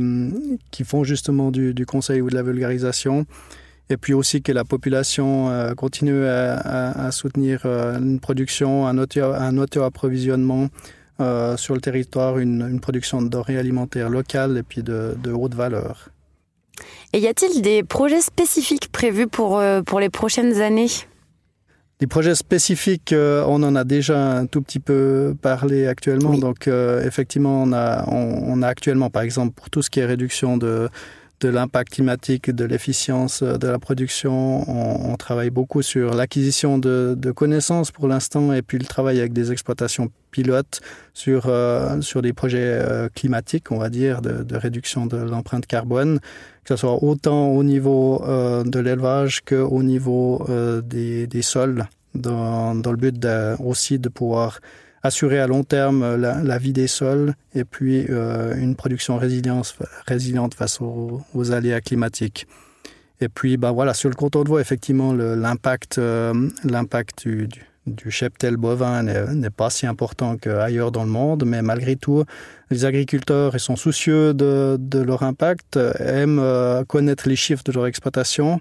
qui 0.70 0.84
font 0.84 1.04
justement 1.04 1.50
du, 1.50 1.86
conseil 1.86 2.20
ou 2.20 2.30
de 2.30 2.34
la 2.34 2.42
vulgarisation. 2.42 3.26
Et 3.90 3.96
puis 3.96 4.12
aussi 4.12 4.42
que 4.42 4.52
la 4.52 4.64
population 4.64 5.48
euh, 5.48 5.74
continue 5.74 6.26
à, 6.26 7.10
soutenir 7.10 7.62
euh, 7.64 7.98
une 7.98 8.20
production, 8.20 8.86
un 8.86 8.98
auto-approvisionnement 8.98 10.68
euh, 11.20 11.56
sur 11.56 11.74
le 11.74 11.80
territoire, 11.80 12.38
une, 12.38 12.80
production 12.80 13.22
de 13.22 13.28
denrées 13.28 13.56
alimentaires 13.56 14.10
locales 14.10 14.58
et 14.58 14.62
puis 14.62 14.82
de, 14.82 15.16
de 15.22 15.32
haute 15.32 15.54
valeur. 15.54 16.10
Et 17.12 17.20
y 17.20 17.26
a-t-il 17.26 17.62
des 17.62 17.82
projets 17.82 18.20
spécifiques 18.20 18.92
prévus 18.92 19.26
pour, 19.26 19.62
pour 19.86 20.00
les 20.00 20.10
prochaines 20.10 20.60
années? 20.60 20.88
Les 22.00 22.06
projets 22.06 22.36
spécifiques, 22.36 23.12
euh, 23.12 23.44
on 23.48 23.62
en 23.64 23.74
a 23.74 23.82
déjà 23.82 24.38
un 24.38 24.46
tout 24.46 24.62
petit 24.62 24.78
peu 24.78 25.34
parlé 25.42 25.88
actuellement. 25.88 26.30
Oui. 26.30 26.40
Donc, 26.40 26.68
euh, 26.68 27.04
effectivement, 27.04 27.62
on 27.62 27.72
a, 27.72 28.04
on, 28.08 28.44
on 28.46 28.62
a 28.62 28.68
actuellement, 28.68 29.10
par 29.10 29.22
exemple, 29.22 29.54
pour 29.54 29.68
tout 29.68 29.82
ce 29.82 29.90
qui 29.90 29.98
est 29.98 30.06
réduction 30.06 30.58
de, 30.58 30.88
de 31.40 31.48
l'impact 31.48 31.92
climatique, 31.92 32.50
de 32.50 32.64
l'efficience 32.64 33.42
de 33.42 33.66
la 33.66 33.78
production, 33.78 34.68
on, 34.70 35.12
on 35.12 35.16
travaille 35.16 35.50
beaucoup 35.50 35.82
sur 35.82 36.14
l'acquisition 36.14 36.78
de, 36.78 37.14
de 37.16 37.30
connaissances 37.32 37.90
pour 37.90 38.06
l'instant 38.08 38.52
et 38.52 38.62
puis 38.62 38.78
le 38.78 38.86
travail 38.86 39.18
avec 39.18 39.32
des 39.32 39.50
exploitations 39.50 40.10
pilotes 40.30 40.80
sur, 41.14 41.46
euh, 41.46 42.00
sur 42.00 42.22
des 42.22 42.32
projets 42.32 42.60
euh, 42.62 43.08
climatiques, 43.12 43.70
on 43.70 43.78
va 43.78 43.88
dire, 43.88 44.20
de, 44.20 44.42
de 44.42 44.56
réduction 44.56 45.06
de 45.06 45.16
l'empreinte 45.16 45.66
carbone 45.66 46.20
que 46.68 46.76
ce 46.76 46.80
soit 46.82 47.02
autant 47.02 47.48
au 47.48 47.64
niveau 47.64 48.22
euh, 48.26 48.62
de 48.62 48.78
l'élevage 48.78 49.40
qu'au 49.40 49.82
niveau 49.82 50.44
euh, 50.50 50.82
des, 50.82 51.26
des 51.26 51.40
sols, 51.40 51.86
dans, 52.14 52.74
dans 52.74 52.90
le 52.90 52.98
but 52.98 53.26
aussi 53.58 53.98
de 53.98 54.10
pouvoir 54.10 54.60
assurer 55.02 55.40
à 55.40 55.46
long 55.46 55.64
terme 55.64 56.16
la, 56.16 56.58
vie 56.58 56.74
des 56.74 56.86
sols 56.86 57.32
et 57.54 57.64
puis 57.64 58.04
euh, 58.10 58.54
une 58.54 58.76
production 58.76 59.16
résilience, 59.16 59.76
résiliente 60.06 60.52
face 60.52 60.82
aux, 60.82 61.22
aux 61.32 61.52
aléas 61.52 61.80
climatiques. 61.80 62.46
Et 63.22 63.30
puis, 63.30 63.56
bah 63.56 63.72
voilà, 63.72 63.94
sur 63.94 64.10
le 64.10 64.14
canton 64.14 64.44
de 64.44 64.48
voie, 64.48 64.60
effectivement, 64.60 65.14
l'impact 65.14 65.98
l'impact 66.64 67.26
du, 67.26 67.48
du 67.88 68.10
cheptel 68.10 68.56
bovin 68.56 69.02
n'est 69.02 69.50
pas 69.50 69.70
si 69.70 69.86
important 69.86 70.36
qu'ailleurs 70.36 70.92
dans 70.92 71.04
le 71.04 71.10
monde, 71.10 71.44
mais 71.46 71.62
malgré 71.62 71.96
tout, 71.96 72.24
les 72.70 72.84
agriculteurs 72.84 73.54
ils 73.54 73.60
sont 73.60 73.76
soucieux 73.76 74.34
de, 74.34 74.98
leur 74.98 75.22
impact, 75.22 75.76
aiment 75.98 76.38
euh, 76.38 76.84
connaître 76.84 77.28
les 77.28 77.36
chiffres 77.36 77.64
de 77.64 77.72
leur 77.72 77.86
exploitation. 77.86 78.60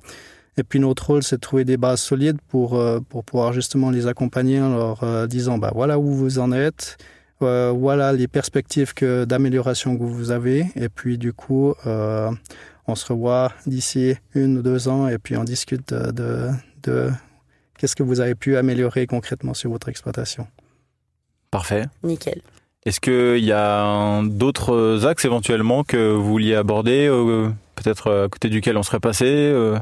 Et 0.57 0.63
puis 0.63 0.79
notre 0.79 1.05
rôle, 1.05 1.23
c'est 1.23 1.35
de 1.35 1.41
trouver 1.41 1.65
des 1.65 1.77
bases 1.77 2.01
solides 2.01 2.39
pour, 2.47 2.75
euh, 2.75 2.99
pour 3.09 3.23
pouvoir 3.23 3.53
justement 3.53 3.91
les 3.91 4.07
accompagner 4.07 4.59
en 4.59 4.69
leur 4.69 5.03
euh, 5.03 5.27
disant 5.27 5.57
bah, 5.57 5.71
voilà 5.75 5.99
où 5.99 6.11
vous 6.13 6.39
en 6.39 6.51
êtes, 6.51 6.97
voilà 7.39 8.13
les 8.13 8.27
perspectives 8.27 8.93
d'amélioration 9.25 9.95
que 9.95 10.03
vous 10.03 10.31
avez. 10.31 10.65
Et 10.75 10.89
puis 10.89 11.19
du 11.19 11.33
coup, 11.33 11.75
on 11.85 12.95
se 12.95 13.05
revoit 13.05 13.51
d'ici 13.67 14.15
une 14.33 14.57
ou 14.57 14.61
deux 14.63 14.87
ans 14.87 15.07
et 15.07 15.19
puis 15.19 15.37
on 15.37 15.43
discute 15.43 15.93
de 15.93 16.49
qu'est-ce 17.77 17.95
que 17.95 18.03
vous 18.03 18.19
avez 18.19 18.35
pu 18.35 18.57
améliorer 18.57 19.07
concrètement 19.07 19.53
sur 19.53 19.71
votre 19.71 19.89
exploitation? 19.89 20.47
Parfait. 21.51 21.85
Nickel. 22.03 22.41
Est-ce 22.85 22.99
qu'il 22.99 23.43
y 23.43 23.51
a 23.51 24.21
d'autres 24.23 25.05
axes 25.05 25.25
éventuellement 25.25 25.83
que 25.83 26.13
vous 26.13 26.23
vouliez 26.23 26.55
aborder, 26.55 27.07
euh, 27.07 27.49
peut-être 27.75 28.25
à 28.25 28.29
côté 28.29 28.49
duquel 28.49 28.77
on 28.77 28.83
serait 28.83 28.99
passé 28.99 29.25
euh? 29.25 29.77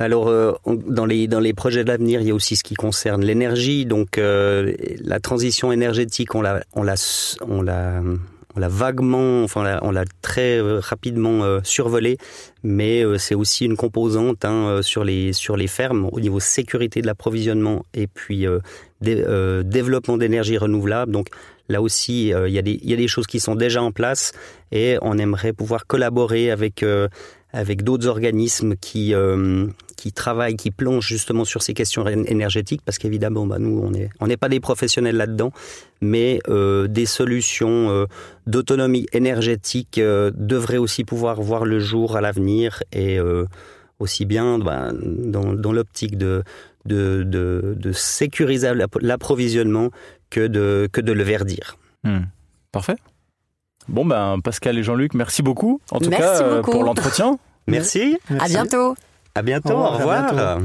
Alors, 0.00 0.28
euh, 0.28 0.52
on, 0.64 0.74
dans, 0.74 1.06
les, 1.06 1.26
dans 1.26 1.40
les 1.40 1.52
projets 1.52 1.82
de 1.82 1.88
l'avenir, 1.88 2.20
il 2.20 2.28
y 2.28 2.30
a 2.30 2.34
aussi 2.34 2.54
ce 2.54 2.62
qui 2.62 2.74
concerne 2.74 3.24
l'énergie. 3.24 3.84
Donc, 3.84 4.16
euh, 4.16 4.72
la 5.00 5.18
transition 5.18 5.72
énergétique, 5.72 6.34
on 6.36 6.42
l'a, 6.42 6.60
on 6.74 6.84
l'a, 6.84 6.94
on 7.40 7.62
l'a, 7.62 8.00
on 8.58 8.60
l'a 8.60 8.68
vaguement, 8.68 9.44
enfin 9.44 9.78
on 9.82 9.92
l'a 9.92 10.04
très 10.20 10.60
rapidement 10.80 11.60
survolé, 11.62 12.18
mais 12.64 13.04
c'est 13.18 13.36
aussi 13.36 13.64
une 13.66 13.76
composante 13.76 14.44
hein, 14.44 14.80
sur 14.82 15.04
les 15.04 15.32
sur 15.32 15.56
les 15.56 15.68
fermes 15.68 16.08
au 16.10 16.18
niveau 16.18 16.40
sécurité 16.40 17.00
de 17.00 17.06
l'approvisionnement 17.06 17.84
et 17.94 18.08
puis 18.08 18.46
développement 19.00 20.18
d'énergie 20.18 20.58
renouvelable. 20.58 21.12
Donc 21.12 21.28
là 21.68 21.80
aussi, 21.80 22.28
il 22.30 22.52
y, 22.52 22.58
a 22.58 22.62
des, 22.62 22.80
il 22.82 22.90
y 22.90 22.94
a 22.94 22.96
des 22.96 23.08
choses 23.08 23.28
qui 23.28 23.38
sont 23.38 23.54
déjà 23.54 23.80
en 23.80 23.92
place 23.92 24.32
et 24.72 24.98
on 25.02 25.18
aimerait 25.18 25.52
pouvoir 25.52 25.86
collaborer 25.86 26.50
avec 26.50 26.84
avec 27.52 27.82
d'autres 27.82 28.06
organismes 28.06 28.76
qui 28.76 29.14
euh, 29.14 29.66
qui 29.96 30.12
travaillent, 30.12 30.56
qui 30.56 30.70
plongent 30.70 31.06
justement 31.06 31.44
sur 31.44 31.62
ces 31.62 31.74
questions 31.74 32.06
énergétiques, 32.06 32.82
parce 32.84 32.98
qu'évidemment, 32.98 33.46
bah, 33.46 33.58
nous, 33.58 33.90
on 34.20 34.26
n'est 34.26 34.36
pas 34.36 34.48
des 34.48 34.60
professionnels 34.60 35.16
là-dedans, 35.16 35.50
mais 36.00 36.38
euh, 36.48 36.86
des 36.86 37.06
solutions 37.06 37.90
euh, 37.90 38.06
d'autonomie 38.46 39.06
énergétique 39.12 39.98
devraient 39.98 40.78
aussi 40.78 41.04
pouvoir 41.04 41.40
voir 41.42 41.64
le 41.64 41.80
jour 41.80 42.16
à 42.16 42.20
l'avenir 42.20 42.84
et 42.92 43.18
aussi 43.98 44.24
bien 44.24 44.60
bah, 44.60 44.92
dans, 44.92 45.72
l'optique 45.72 46.16
de, 46.16 46.44
sécuriser 47.92 48.72
l'approvisionnement 49.00 49.90
que 50.30 50.46
de, 50.46 50.88
que 50.92 51.00
de 51.00 51.12
le 51.12 51.24
verdir. 51.24 51.76
Hmm. 52.04 52.20
Parfait. 52.70 52.96
Bon, 53.88 54.04
ben, 54.04 54.40
Pascal 54.42 54.78
et 54.78 54.82
Jean-Luc, 54.82 55.14
merci 55.14 55.42
beaucoup, 55.42 55.80
en 55.90 55.98
tout 55.98 56.10
merci 56.10 56.22
cas, 56.42 56.56
beaucoup. 56.56 56.70
pour 56.72 56.84
l'entretien. 56.84 57.38
Merci. 57.66 58.16
merci. 58.30 58.44
À 58.44 58.48
bientôt. 58.48 58.94
À 59.34 59.42
bientôt. 59.42 59.74
Au 59.74 59.88
revoir. 59.90 60.24
Au 60.24 60.28
revoir. 60.30 60.58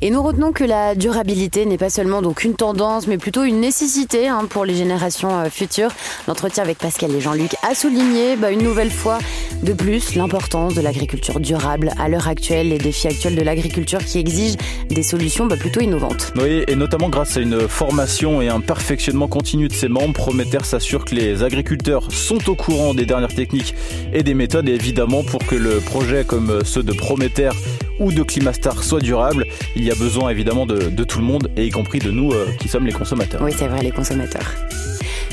Et 0.00 0.10
nous 0.10 0.22
retenons 0.22 0.52
que 0.52 0.62
la 0.62 0.94
durabilité 0.94 1.66
n'est 1.66 1.76
pas 1.76 1.90
seulement 1.90 2.22
donc 2.22 2.44
une 2.44 2.54
tendance, 2.54 3.08
mais 3.08 3.18
plutôt 3.18 3.42
une 3.42 3.60
nécessité 3.60 4.28
hein, 4.28 4.46
pour 4.48 4.64
les 4.64 4.76
générations 4.76 5.36
euh, 5.40 5.50
futures. 5.50 5.90
L'entretien 6.28 6.62
avec 6.62 6.78
Pascal 6.78 7.10
et 7.16 7.20
Jean-Luc 7.20 7.56
a 7.68 7.74
souligné 7.74 8.36
bah, 8.36 8.52
une 8.52 8.62
nouvelle 8.62 8.92
fois 8.92 9.18
de 9.64 9.72
plus 9.72 10.14
l'importance 10.14 10.74
de 10.74 10.82
l'agriculture 10.82 11.40
durable 11.40 11.90
à 11.98 12.08
l'heure 12.08 12.28
actuelle, 12.28 12.68
les 12.68 12.78
défis 12.78 13.08
actuels 13.08 13.34
de 13.34 13.42
l'agriculture 13.42 13.98
qui 13.98 14.20
exigent 14.20 14.56
des 14.88 15.02
solutions 15.02 15.46
bah, 15.46 15.56
plutôt 15.56 15.80
innovantes. 15.80 16.32
Oui, 16.36 16.62
et 16.68 16.76
notamment 16.76 17.08
grâce 17.08 17.36
à 17.36 17.40
une 17.40 17.66
formation 17.68 18.40
et 18.40 18.48
un 18.48 18.60
perfectionnement 18.60 19.26
continu 19.26 19.66
de 19.66 19.74
ses 19.74 19.88
membres, 19.88 20.14
Prometer 20.14 20.62
s'assure 20.62 21.04
que 21.04 21.16
les 21.16 21.42
agriculteurs 21.42 22.12
sont 22.12 22.48
au 22.48 22.54
courant 22.54 22.94
des 22.94 23.04
dernières 23.04 23.34
techniques 23.34 23.74
et 24.12 24.22
des 24.22 24.34
méthodes, 24.34 24.68
et 24.68 24.74
évidemment 24.74 25.24
pour 25.24 25.44
que 25.44 25.56
le 25.56 25.80
projet 25.80 26.24
comme 26.24 26.60
ceux 26.64 26.84
de 26.84 26.92
Prometer 26.92 27.50
ou 27.98 28.12
de 28.12 28.22
Climastar 28.22 28.82
soit 28.82 29.00
durable, 29.00 29.46
il 29.76 29.84
y 29.84 29.90
a 29.90 29.94
besoin 29.94 30.30
évidemment 30.30 30.66
de, 30.66 30.90
de 30.90 31.04
tout 31.04 31.18
le 31.18 31.24
monde, 31.24 31.50
et 31.56 31.66
y 31.66 31.70
compris 31.70 31.98
de 31.98 32.10
nous 32.10 32.32
euh, 32.32 32.46
qui 32.58 32.68
sommes 32.68 32.86
les 32.86 32.92
consommateurs. 32.92 33.40
Oui, 33.42 33.52
c'est 33.56 33.68
vrai, 33.68 33.82
les 33.82 33.90
consommateurs. 33.90 34.54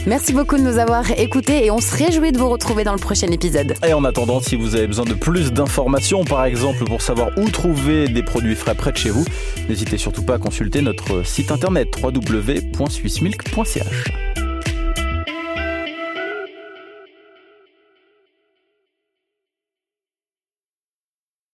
Merci 0.07 0.33
beaucoup 0.33 0.57
de 0.57 0.61
nous 0.61 0.77
avoir 0.77 1.09
écoutés 1.19 1.65
et 1.65 1.71
on 1.71 1.79
se 1.79 1.95
réjouit 1.95 2.31
de 2.31 2.37
vous 2.37 2.49
retrouver 2.49 2.83
dans 2.83 2.93
le 2.93 2.99
prochain 2.99 3.25
épisode. 3.27 3.73
Et 3.83 3.91
en 3.91 4.03
attendant, 4.03 4.39
si 4.39 4.55
vous 4.55 4.75
avez 4.75 4.85
besoin 4.85 5.05
de 5.05 5.15
plus 5.15 5.51
d'informations, 5.51 6.23
par 6.25 6.45
exemple 6.45 6.85
pour 6.85 7.01
savoir 7.01 7.31
où 7.37 7.49
trouver 7.49 8.07
des 8.07 8.21
produits 8.21 8.53
frais 8.53 8.75
près 8.75 8.91
de 8.91 8.97
chez 8.97 9.09
vous, 9.09 9.25
n'hésitez 9.67 9.97
surtout 9.97 10.21
pas 10.21 10.35
à 10.35 10.37
consulter 10.37 10.81
notre 10.81 11.25
site 11.25 11.51
internet 11.51 11.87
www.swissmilk.ch. 12.03 14.34